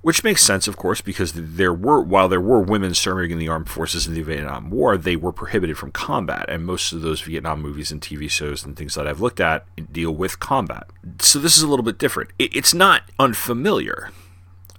[0.06, 3.48] Which makes sense, of course, because there were while there were women serving in the
[3.48, 7.22] armed forces in the Vietnam War, they were prohibited from combat, and most of those
[7.22, 10.92] Vietnam movies and TV shows and things that I've looked at deal with combat.
[11.18, 12.30] So this is a little bit different.
[12.38, 14.12] It's not unfamiliar.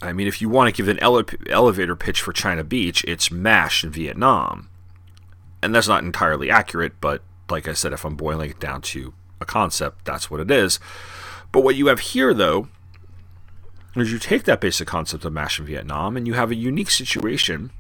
[0.01, 3.29] I mean, if you want to give an ele- elevator pitch for China Beach, it's
[3.29, 4.69] MASH in Vietnam,
[5.61, 7.01] and that's not entirely accurate.
[7.01, 10.53] But like I said, if I'm boiling it down to a concept, that's what it
[10.53, 10.79] is.
[11.51, 12.69] But what you have here, though,
[14.03, 16.91] is you take that basic concept of MASH in Vietnam and you have a unique
[16.91, 17.71] situation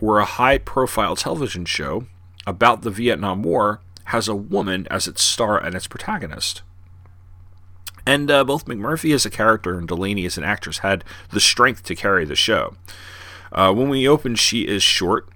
[0.00, 2.06] where a high profile television show
[2.46, 6.62] about the Vietnam War has a woman as its star and its protagonist.
[8.06, 11.84] And uh, both McMurphy as a character and Delany as an actress had the strength
[11.84, 12.74] to carry the show.
[13.52, 15.28] Uh, when we open, she is short.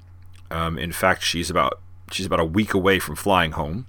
[0.51, 3.87] Um, in fact, she's about she's about a week away from flying home.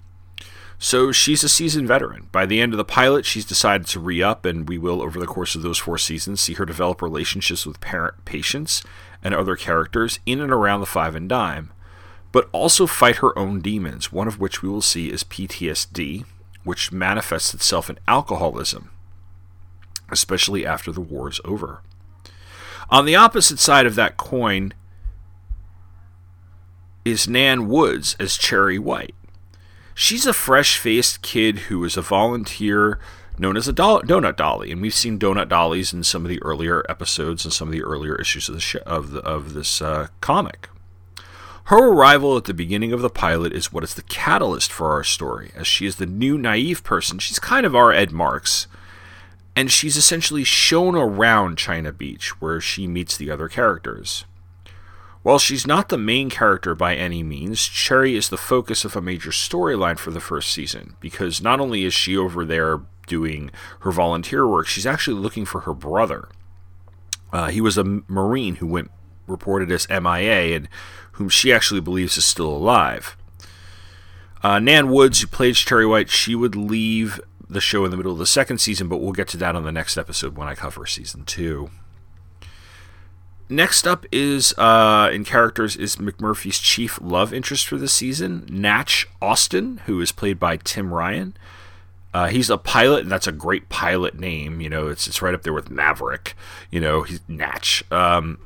[0.80, 2.30] So she's a seasoned veteran.
[2.32, 5.20] By the end of the pilot, she's decided to re up, and we will, over
[5.20, 8.84] the course of those four seasons, see her develop relationships with parent patients
[9.24, 11.72] and other characters in and around the Five and Dime,
[12.32, 16.26] but also fight her own demons, one of which we will see is PTSD,
[16.64, 18.92] which manifests itself in alcoholism,
[20.12, 21.82] especially after the war is over.
[22.90, 24.74] On the opposite side of that coin
[27.04, 29.16] is Nan Woods as Cherry White.
[30.00, 33.00] She's a fresh faced kid who is a volunteer
[33.40, 36.40] known as a do- donut dolly, and we've seen donut dollies in some of the
[36.44, 39.82] earlier episodes and some of the earlier issues of the sh- of, the, of this
[39.82, 40.70] uh, comic.
[41.64, 45.04] Her arrival at the beginning of the pilot is what is the catalyst for our
[45.04, 47.18] story, as she is the new naive person.
[47.18, 48.68] She's kind of our Ed Marks,
[49.56, 54.26] and she's essentially shown around China Beach, where she meets the other characters.
[55.28, 59.02] While she's not the main character by any means, Cherry is the focus of a
[59.02, 63.92] major storyline for the first season, because not only is she over there doing her
[63.92, 66.30] volunteer work, she's actually looking for her brother.
[67.34, 68.90] Uh, he was a Marine who went
[69.28, 70.70] reported as MIA and
[71.12, 73.18] whom she actually believes is still alive.
[74.42, 78.14] Uh, Nan Woods, who played Cherry White, she would leave the show in the middle
[78.14, 80.56] of the second season, but we'll get to that on the next episode when I
[80.56, 81.70] cover season two.
[83.50, 89.08] Next up is uh, in characters is McMurphy's chief love interest for the season, Natch
[89.22, 91.36] Austin, who is played by Tim Ryan.
[92.14, 94.60] Uh, he's a pilot, and that's a great pilot name.
[94.60, 96.36] You know, it's it's right up there with Maverick.
[96.72, 97.90] You know, he's Natch.
[97.92, 98.40] Um,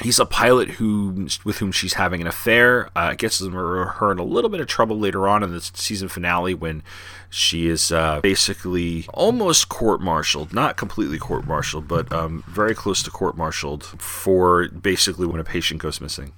[0.00, 2.90] he's a pilot who with whom she's having an affair.
[2.94, 6.54] Uh, gets her in a little bit of trouble later on in the season finale
[6.54, 6.82] when
[7.30, 13.84] she is uh, basically almost court-martialed, not completely court-martialed, but um, very close to court-martialed
[13.84, 16.32] for basically when a patient goes missing.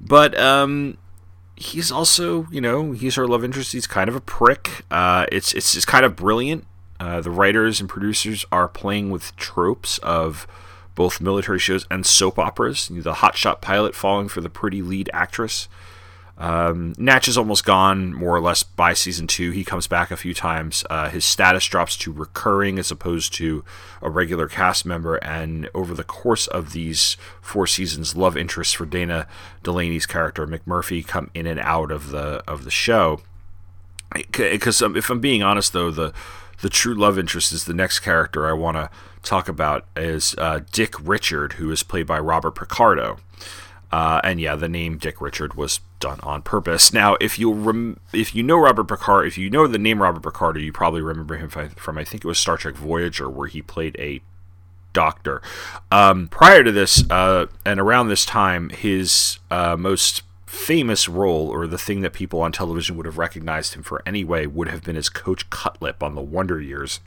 [0.00, 0.98] But um,
[1.56, 3.72] he's also, you know, he's her love interest.
[3.72, 4.84] He's kind of a prick.
[4.90, 6.66] Uh, it's, it's it's kind of brilliant.
[6.98, 10.46] Uh, the writers and producers are playing with tropes of
[10.94, 12.90] both military shows and soap operas.
[12.90, 15.68] you The hotshot pilot falling for the pretty lead actress.
[16.40, 19.50] Um, Natch is almost gone, more or less, by season two.
[19.50, 20.86] He comes back a few times.
[20.88, 23.62] Uh, his status drops to recurring as opposed to
[24.00, 25.16] a regular cast member.
[25.16, 29.26] And over the course of these four seasons, love interests for Dana
[29.62, 33.20] Delany's character McMurphy come in and out of the of the show.
[34.32, 36.14] Because um, if I'm being honest, though, the
[36.62, 38.90] the true love interest is the next character I want to
[39.22, 43.18] talk about is uh, Dick Richard, who is played by Robert Picardo.
[43.92, 46.92] Uh, and yeah, the name Dick Richard was done on purpose.
[47.00, 50.22] Now, if you rem- if you know Robert Picardo, if you know the name Robert
[50.22, 53.62] Picardo, you probably remember him from I think it was Star Trek Voyager, where he
[53.62, 54.20] played a
[54.92, 55.40] doctor.
[55.90, 61.68] Um, prior to this, uh, and around this time, his uh, most famous role, or
[61.68, 64.96] the thing that people on television would have recognized him for anyway, would have been
[64.96, 66.98] as Coach Cutlip on the Wonder Years.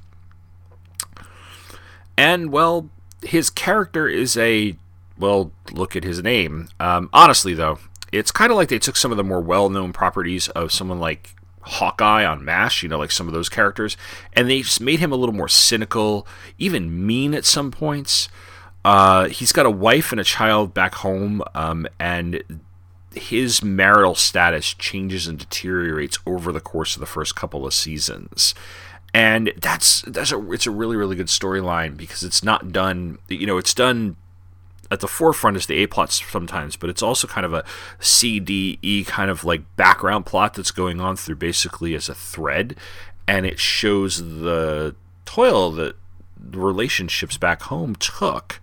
[2.18, 2.90] And well,
[3.22, 4.78] his character is a
[5.18, 6.70] well, look at his name.
[6.80, 7.80] Um, honestly, though,
[8.14, 11.36] it's kind of like they took some of the more well-known properties of someone like
[11.62, 13.98] Hawkeye on MASH, you know, like some of those characters,
[14.32, 16.26] and they just made him a little more cynical,
[16.58, 18.30] even mean at some points.
[18.86, 22.42] Uh, he's got a wife and a child back home, um, and
[23.16, 28.54] his marital status changes and deteriorates over the course of the first couple of seasons.
[29.14, 33.46] And that's that's a it's a really really good storyline because it's not done you
[33.46, 34.16] know it's done
[34.92, 37.64] at the forefront is the A plot sometimes, but it's also kind of a
[38.00, 42.16] C D E kind of like background plot that's going on through basically as a
[42.16, 42.76] thread,
[43.28, 44.96] and it shows the
[45.26, 45.96] toil that
[46.38, 48.60] the relationships back home took,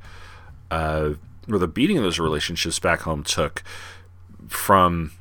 [0.70, 1.14] uh,
[1.50, 3.64] or the beating of those relationships back home took
[4.50, 5.12] from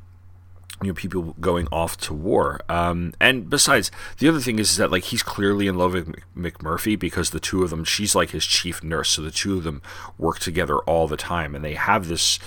[0.81, 2.61] you know people going off to war.
[2.67, 6.15] Um, and besides the other thing is, is that like he's clearly in love with
[6.35, 9.09] mcmurphy because the two of them she's like his chief nurse.
[9.09, 9.81] So the two of them
[10.17, 12.39] work together all the time and they have this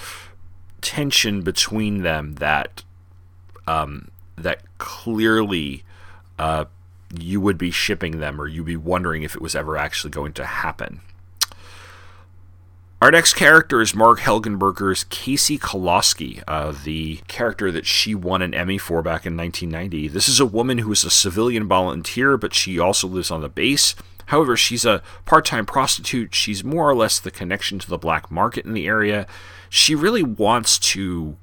[0.80, 2.82] tension between them that
[3.66, 5.84] um, that clearly
[6.38, 6.64] uh,
[7.16, 10.32] you would be shipping them or you'd be wondering if it was ever actually going
[10.32, 11.00] to happen
[13.02, 15.58] our next character is Marg Helgenberger's K.C.
[15.58, 20.06] Koloski, uh, the character that she won an Emmy for back in 1990.
[20.06, 23.48] This is a woman who is a civilian volunteer, but she also lives on the
[23.48, 23.96] base.
[24.26, 26.32] However, she's a part time prostitute.
[26.32, 29.26] She's more or less the connection to the black market in the area.
[29.68, 31.36] She really wants to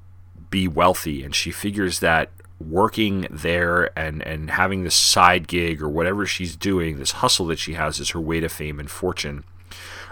[0.48, 5.90] be wealthy, and she figures that working there and, and having this side gig or
[5.90, 9.44] whatever she's doing, this hustle that she has, is her way to fame and fortune.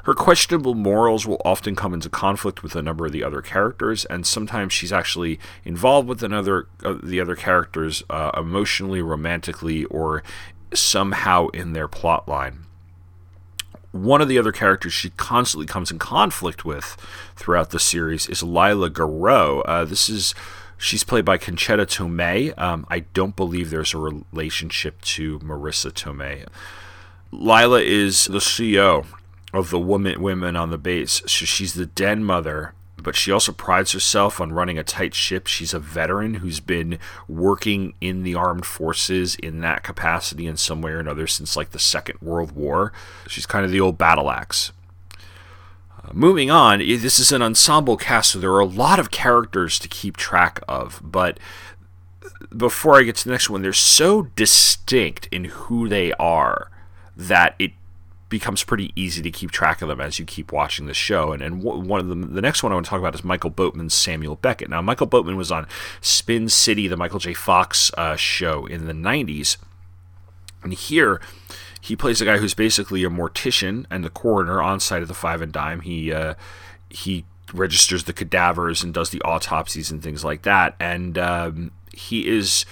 [0.08, 4.06] Her questionable morals will often come into conflict with a number of the other characters,
[4.06, 10.22] and sometimes she's actually involved with another uh, the other characters uh, emotionally, romantically, or
[10.72, 12.60] somehow in their plot line.
[13.92, 16.96] One of the other characters she constantly comes in conflict with
[17.36, 19.62] throughout the series is Lila Garreau.
[19.66, 20.34] Uh, this is
[20.78, 22.58] She's played by Concetta Tomei.
[22.58, 26.46] Um, I don't believe there's a relationship to Marisa Tomei.
[27.30, 29.04] Lila is the CEO
[29.52, 31.22] of the woman women on the base.
[31.22, 35.46] So she's the den mother, but she also prides herself on running a tight ship.
[35.46, 40.82] She's a veteran who's been working in the armed forces in that capacity in some
[40.82, 42.92] way or another since like the Second World War.
[43.28, 44.72] She's kind of the old battle axe.
[46.04, 49.78] Uh, moving on, this is an ensemble cast, so there are a lot of characters
[49.78, 51.38] to keep track of, but
[52.56, 56.70] before I get to the next one, they're so distinct in who they are
[57.16, 57.72] that it
[58.28, 61.32] becomes pretty easy to keep track of them as you keep watching the show.
[61.32, 63.50] And, and one of them, the next one I want to talk about is Michael
[63.50, 64.68] Boatman's Samuel Beckett.
[64.68, 65.66] Now, Michael Boatman was on
[66.00, 67.34] Spin City, the Michael J.
[67.34, 69.56] Fox uh, show in the 90s.
[70.62, 71.20] And here,
[71.80, 75.14] he plays a guy who's basically a mortician and the coroner on site of the
[75.14, 75.80] Five and Dime.
[75.80, 76.34] He, uh,
[76.90, 77.24] he
[77.54, 80.74] registers the cadavers and does the autopsies and things like that.
[80.78, 82.66] And um, he is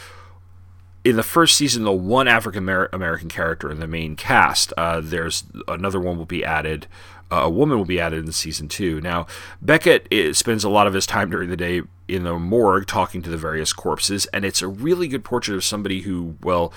[1.06, 4.72] in the first season, the one African American character in the main cast.
[4.76, 6.88] Uh, there's another one will be added.
[7.30, 9.00] Uh, a woman will be added in season two.
[9.00, 9.28] Now,
[9.62, 13.22] Beckett is, spends a lot of his time during the day in the morgue talking
[13.22, 16.72] to the various corpses, and it's a really good portrait of somebody who, well,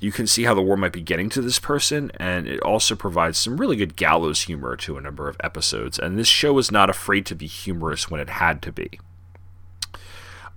[0.00, 2.94] you can see how the war might be getting to this person, and it also
[2.94, 5.98] provides some really good gallows humor to a number of episodes.
[5.98, 9.00] And this show was not afraid to be humorous when it had to be.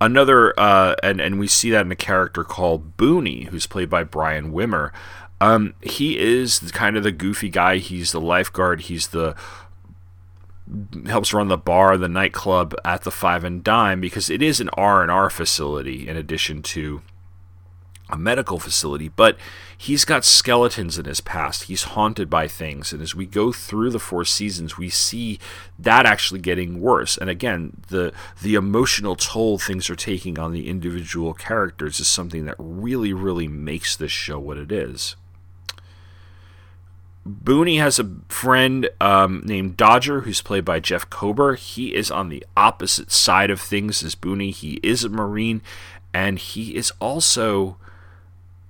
[0.01, 4.03] Another, uh, and, and we see that in a character called Boonie, who's played by
[4.03, 4.91] Brian Wimmer.
[5.39, 7.77] Um, he is kind of the goofy guy.
[7.77, 8.81] He's the lifeguard.
[8.81, 9.35] He's the
[11.05, 14.69] helps run the bar, the nightclub at the Five and Dime because it is an
[14.69, 17.01] R and R facility in addition to
[18.09, 19.37] a medical facility, but
[19.75, 21.63] he's got skeletons in his past.
[21.63, 22.93] He's haunted by things.
[22.93, 25.39] And as we go through the four seasons, we see
[25.79, 27.17] that actually getting worse.
[27.17, 32.45] And again, the the emotional toll things are taking on the individual characters is something
[32.45, 35.15] that really, really makes this show what it is.
[37.27, 41.55] Boonie has a friend um, named Dodger, who's played by Jeff Kober.
[41.55, 44.51] He is on the opposite side of things as Boonie.
[44.51, 45.63] He is a Marine,
[46.13, 47.77] and he is also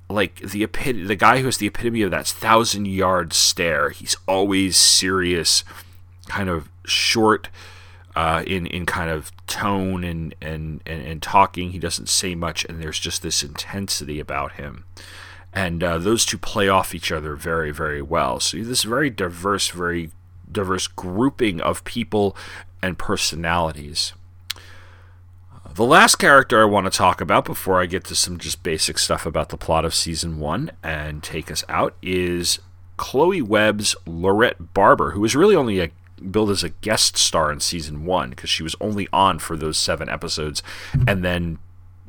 [0.10, 3.90] like the epit- the guy who is the epitome of that thousand yard stare.
[3.90, 5.64] He's always serious,
[6.28, 7.50] kind of short
[8.16, 11.72] uh, in in kind of tone and, and and and talking.
[11.72, 14.86] He doesn't say much, and there's just this intensity about him.
[15.54, 18.40] And uh, those two play off each other very very well.
[18.40, 20.12] So this very diverse, very
[20.52, 22.36] diverse grouping of people
[22.82, 24.14] and personalities.
[25.76, 28.98] The last character I want to talk about before I get to some just basic
[28.98, 32.60] stuff about the plot of season one and take us out is
[32.96, 35.92] Chloe Webb's Laurette Barber, who was really only a,
[36.32, 39.78] billed as a guest star in season one because she was only on for those
[39.78, 40.64] seven episodes,
[41.10, 41.60] and then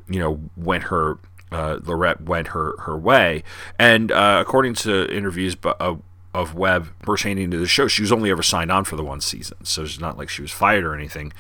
[0.08, 1.18] you know went her
[1.50, 3.42] uh, Laurette went her her way.
[3.80, 5.76] And uh, according to interviews, but.
[5.80, 5.96] Uh,
[6.34, 9.22] of Webb pertaining to the show, she was only ever signed on for the one
[9.22, 11.32] season, so it's not like she was fired or anything.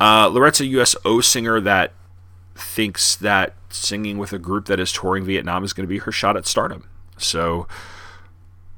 [0.00, 1.92] Uh, USO singer that
[2.54, 6.12] thinks that singing with a group that is touring Vietnam is going to be her
[6.12, 6.88] shot at stardom.
[7.18, 7.68] So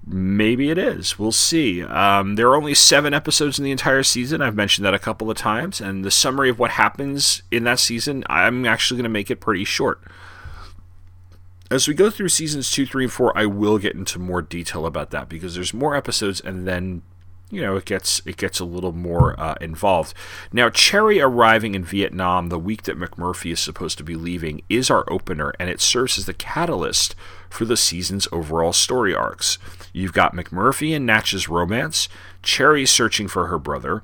[0.06, 1.18] maybe it is.
[1.18, 1.82] We'll see.
[1.82, 4.42] Um, there are only seven episodes in the entire season.
[4.42, 7.78] I've mentioned that a couple of times, and the summary of what happens in that
[7.78, 10.00] season, I'm actually going to make it pretty short.
[11.70, 14.84] As we go through seasons two, three, and four, I will get into more detail
[14.84, 17.02] about that because there's more episodes, and then
[17.52, 20.14] you know it gets it gets a little more uh, involved.
[20.52, 24.90] Now, Cherry arriving in Vietnam the week that McMurphy is supposed to be leaving is
[24.90, 27.14] our opener, and it serves as the catalyst
[27.50, 29.58] for the season's overall story arcs.
[29.92, 32.08] You've got McMurphy and Natch's romance,
[32.42, 34.02] Cherry searching for her brother,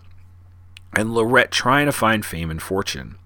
[0.95, 3.17] and Laurette trying to find fame and fortune.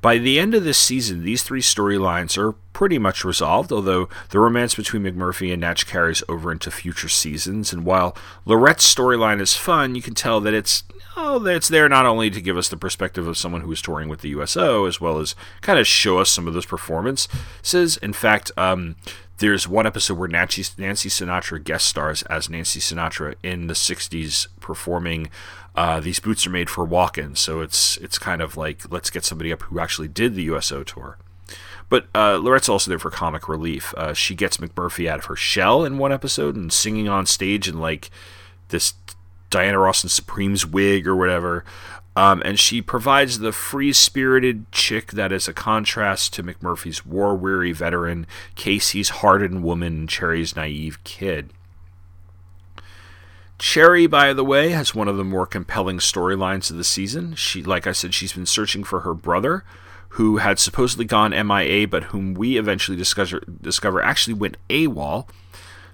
[0.00, 4.38] By the end of this season, these three storylines are pretty much resolved, although the
[4.38, 7.72] romance between McMurphy and Natch carries over into future seasons.
[7.72, 8.16] And while
[8.46, 10.84] Laurette's storyline is fun, you can tell that it's
[11.16, 14.08] oh, it's there not only to give us the perspective of someone who is touring
[14.08, 17.96] with the USO, as well as kind of show us some of those performances.
[17.98, 18.96] In fact, um,
[19.38, 24.46] there's one episode where Nancy, Nancy Sinatra guest stars as Nancy Sinatra in the 60s
[24.60, 25.30] performing
[25.74, 27.34] uh, These Boots Are Made for Walking.
[27.34, 30.82] So it's, it's kind of like, let's get somebody up who actually did the USO
[30.82, 31.18] tour.
[31.88, 33.92] But uh, Laurette's also there for comic relief.
[33.96, 37.68] Uh, she gets McMurphy out of her shell in one episode and singing on stage
[37.68, 38.10] in like
[38.68, 38.94] this
[39.50, 41.64] Diana Ross and Supreme's wig or whatever.
[42.16, 47.34] Um, and she provides the free spirited chick that is a contrast to McMurphy's war
[47.34, 51.50] weary veteran, K.C.'s hardened woman, and Cherry's naive kid.
[53.60, 57.34] Cherry, by the way, has one of the more compelling storylines of the season.
[57.34, 59.64] She, like I said, she's been searching for her brother,
[60.14, 65.28] who had supposedly gone MIA, but whom we eventually discover discover actually went AWOL.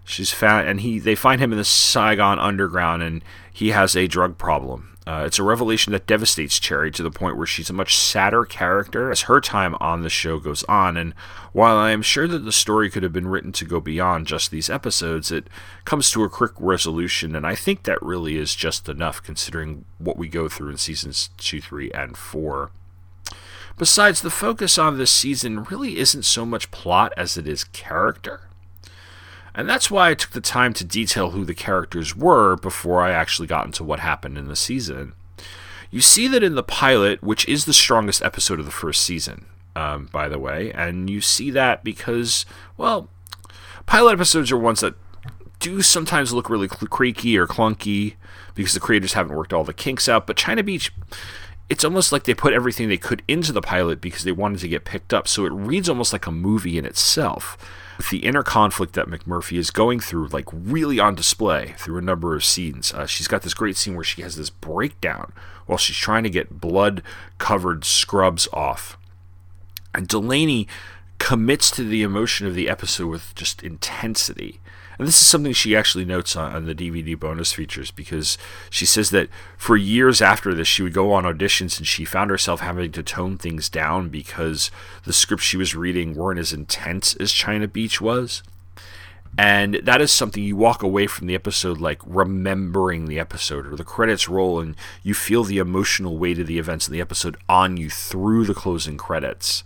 [0.05, 4.07] She's found, and he they find him in the Saigon underground, and he has a
[4.07, 4.96] drug problem.
[5.07, 8.45] Uh, it's a revelation that devastates Cherry to the point where she's a much sadder
[8.45, 10.97] character as her time on the show goes on.
[10.97, 11.15] And
[11.53, 14.51] while I am sure that the story could have been written to go beyond just
[14.51, 15.47] these episodes, it
[15.85, 20.17] comes to a quick resolution, and I think that really is just enough considering what
[20.17, 22.73] we go through in seasons 2, 3, and 4.
[23.79, 28.49] Besides, the focus on this season really isn't so much plot as it is character.
[29.57, 33.11] And that's why I took the time to detail who the characters were before I
[33.11, 35.15] actually got into what happened in the season.
[35.91, 39.47] You see that in the pilot, which is the strongest episode of the first season,
[39.75, 42.45] um, by the way, and you see that because,
[42.77, 43.09] well,
[43.87, 44.95] pilot episodes are ones that
[45.59, 48.17] do sometimes look really creaky or clunky
[48.55, 50.93] because the creators haven't worked all the kinks out, but China Beach
[51.69, 54.69] it's almost like they put everything they could into the pilot because they wanted to
[54.69, 55.27] get picked up.
[55.27, 57.59] So it reads almost like a movie in itself
[58.11, 62.35] the inner conflict that McMurphy is going through, like really on display through a number
[62.35, 62.93] of scenes.
[62.93, 65.33] Uh, she's got this great scene where she has this breakdown
[65.67, 67.03] while she's trying to get blood
[67.39, 68.97] covered scrubs off.
[69.95, 70.69] And Delany
[71.19, 74.61] commits to the emotion of the episode with just intensity.
[74.99, 78.39] And this is something she actually notes on, on, the DVD bonus features because
[78.71, 82.31] she says that for years after this, she would go on auditions and she found
[82.31, 84.71] herself having to tone things down because
[85.05, 88.43] the scripts she was reading weren't as intense as China Beach was.
[89.39, 93.77] And that is something you walk away from the episode like remembering the episode or
[93.77, 97.37] the credits roll and you feel the emotional weight of the events in the episode
[97.47, 99.63] on you through the closing credits.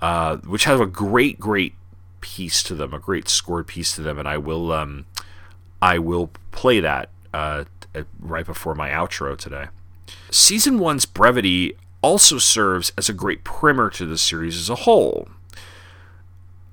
[0.00, 1.74] Uh, which have a great, great
[2.20, 5.06] piece to them, a great scored piece to them, and I will um,
[5.80, 7.64] I will play that uh,
[8.18, 9.66] right before my outro today.
[10.30, 15.28] Season one's brevity also serves as a great primer to the series as a whole.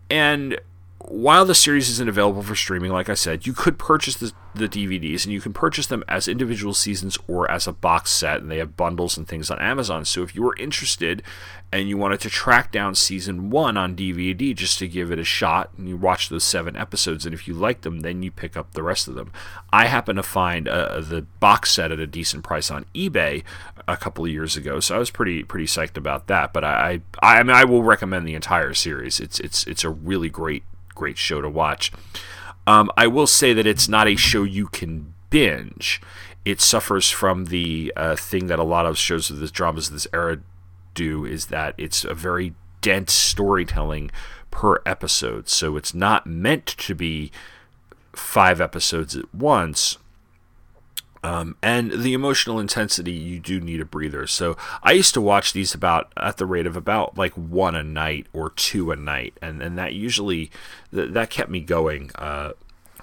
[0.09, 0.59] And
[1.07, 4.67] while the series isn't available for streaming, like I said, you could purchase the, the
[4.67, 8.49] DVDs and you can purchase them as individual seasons or as a box set, and
[8.49, 10.05] they have bundles and things on Amazon.
[10.05, 11.21] So if you were interested
[11.71, 15.23] and you wanted to track down season one on DVD just to give it a
[15.23, 18.57] shot, and you watch those seven episodes, and if you like them, then you pick
[18.57, 19.31] up the rest of them.
[19.71, 23.43] I happen to find uh, the box set at a decent price on eBay
[23.87, 26.53] a couple of years ago, so I was pretty pretty psyched about that.
[26.53, 29.19] But I I, I mean I will recommend the entire series.
[29.19, 30.63] It's it's it's a really great
[30.95, 31.91] great show to watch.
[32.65, 36.01] Um, I will say that it's not a show you can binge.
[36.43, 39.93] It suffers from the uh, thing that a lot of shows of this dramas of
[39.93, 40.39] this era
[40.93, 44.11] do is that it's a very dense storytelling
[44.51, 45.49] per episode.
[45.49, 47.31] So it's not meant to be
[48.13, 49.97] five episodes at once.
[51.25, 54.27] Um, and the emotional intensity, you do need a breather.
[54.27, 57.81] So I used to watch these about at the rate of about like one a
[57.81, 60.51] night or two a night, and and that usually
[60.93, 62.11] th- that kept me going.
[62.13, 62.51] Uh,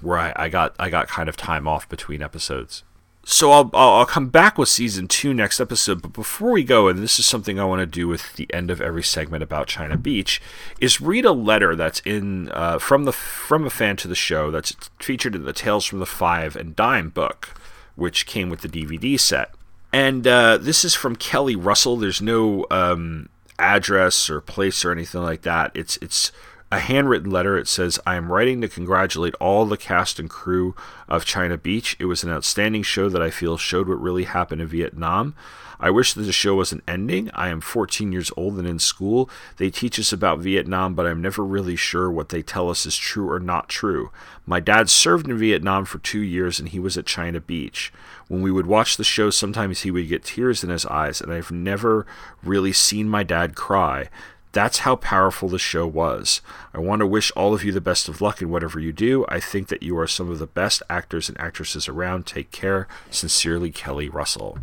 [0.02, 2.84] where I, I got I got kind of time off between episodes.
[3.24, 6.02] so I'll, I'll, come back with season two next episode.
[6.02, 8.70] But before we go, and this is something I want to do with the end
[8.70, 10.40] of every segment about China Beach,
[10.80, 14.52] is read a letter that's in uh, from the from a fan to the show
[14.52, 17.54] that's featured in the Tales from the Five and Dime book,
[17.96, 19.50] which came with the DVD set.
[19.92, 21.96] And uh, this is from Kelly Russell.
[21.96, 23.28] There's no um,
[23.58, 25.70] address or place or anything like that.
[25.74, 26.32] It's it's
[26.72, 27.58] a handwritten letter.
[27.58, 30.74] It says, I am writing to congratulate all the cast and crew
[31.06, 31.94] of China Beach.
[31.98, 35.34] It was an outstanding show that I feel showed what really happened in Vietnam.
[35.82, 37.28] I wish that the show wasn't ending.
[37.34, 39.28] I am 14 years old and in school.
[39.56, 42.96] They teach us about Vietnam, but I'm never really sure what they tell us is
[42.96, 44.12] true or not true.
[44.46, 47.92] My dad served in Vietnam for two years and he was at China Beach.
[48.28, 51.32] When we would watch the show, sometimes he would get tears in his eyes, and
[51.32, 52.06] I've never
[52.42, 54.08] really seen my dad cry.
[54.52, 56.42] That's how powerful the show was.
[56.74, 59.24] I want to wish all of you the best of luck in whatever you do.
[59.28, 62.26] I think that you are some of the best actors and actresses around.
[62.26, 62.86] Take care.
[63.10, 64.58] Sincerely, Kelly Russell.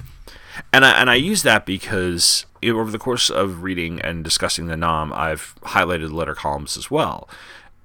[0.74, 4.78] And I, and I use that because over the course of reading and discussing the
[4.78, 7.30] 'Nam, I've highlighted letter columns as well.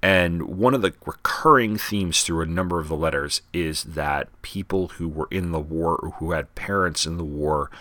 [0.01, 4.89] And one of the recurring themes through a number of the letters is that people
[4.89, 7.71] who were in the war or who had parents in the war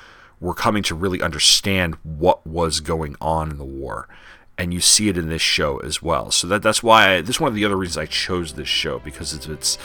[0.41, 4.09] were coming to really understand what was going on in the war
[4.57, 6.31] and you see it in this show as well.
[6.31, 8.69] So that that's why I, this is one of the other reasons I chose this
[8.69, 9.79] show because of its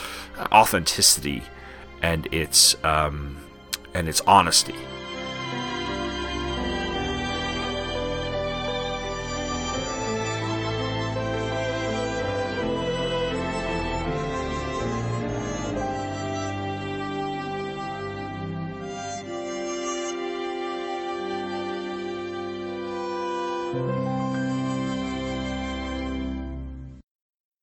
[0.51, 1.43] authenticity
[2.01, 3.37] and its um,
[3.93, 4.75] and its honesty.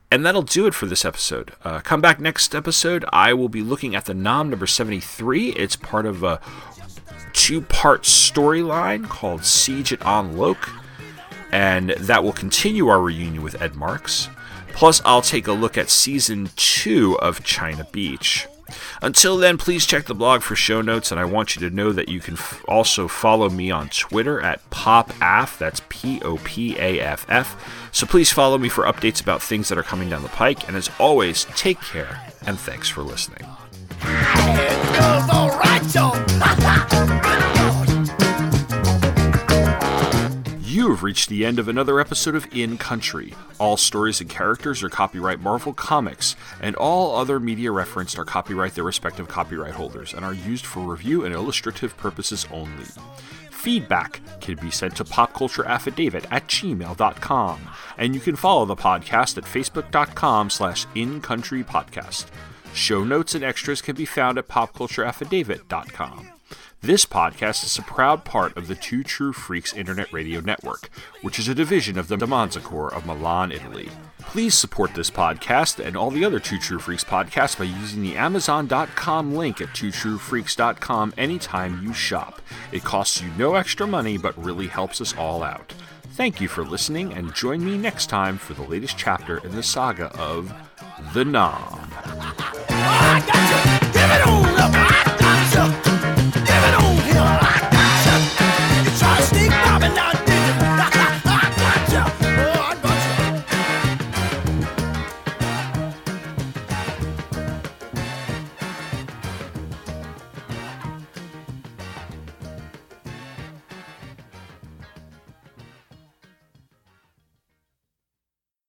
[0.09, 1.51] And that'll do it for this episode.
[1.63, 3.03] Uh, come back next episode.
[3.11, 5.49] I will be looking at the 'Nam number 73.
[5.49, 6.39] It's part of a
[7.33, 10.69] two part storyline called Siege at An Loc.
[11.51, 14.29] And that will continue our reunion with Ed Marks.
[14.73, 18.47] Plus, I'll take a look at season two of China Beach.
[19.01, 21.91] Until then, please check the blog for show notes, and I want you to know
[21.91, 25.57] that you can f- also follow me on Twitter at PopAff.
[25.57, 27.89] That's P O P A F F.
[27.91, 30.67] So please follow me for updates about things that are coming down the pike.
[30.67, 33.45] And as always, take care, and thanks for listening.
[40.87, 43.33] You have reached the end of another episode of In Country.
[43.59, 48.73] All stories and characters are copyright Marvel Comics, and all other media referenced are copyright
[48.73, 52.85] their respective copyright holders and are used for review and illustrative purposes only.
[53.51, 59.43] Feedback can be sent to popcultureaffidavit at gmail.com, and you can follow the podcast at
[59.43, 62.27] facebook.com slash incountrypodcast.
[62.73, 66.36] Show notes and extras can be found at popcultureaffidavit.com.
[66.81, 70.89] This podcast is a proud part of the Two True Freaks Internet Radio Network,
[71.23, 73.89] which is a division of the Manzacor of Milan, Italy.
[74.19, 78.15] Please support this podcast and all the other Two True Freaks podcasts by using the
[78.15, 82.41] Amazon.com link at twotruefreaks.com anytime you shop.
[82.71, 85.73] It costs you no extra money, but really helps us all out.
[86.11, 89.63] Thank you for listening, and join me next time for the latest chapter in the
[89.63, 90.53] saga of
[91.15, 91.89] The Nom.
[92.69, 94.46] Nam.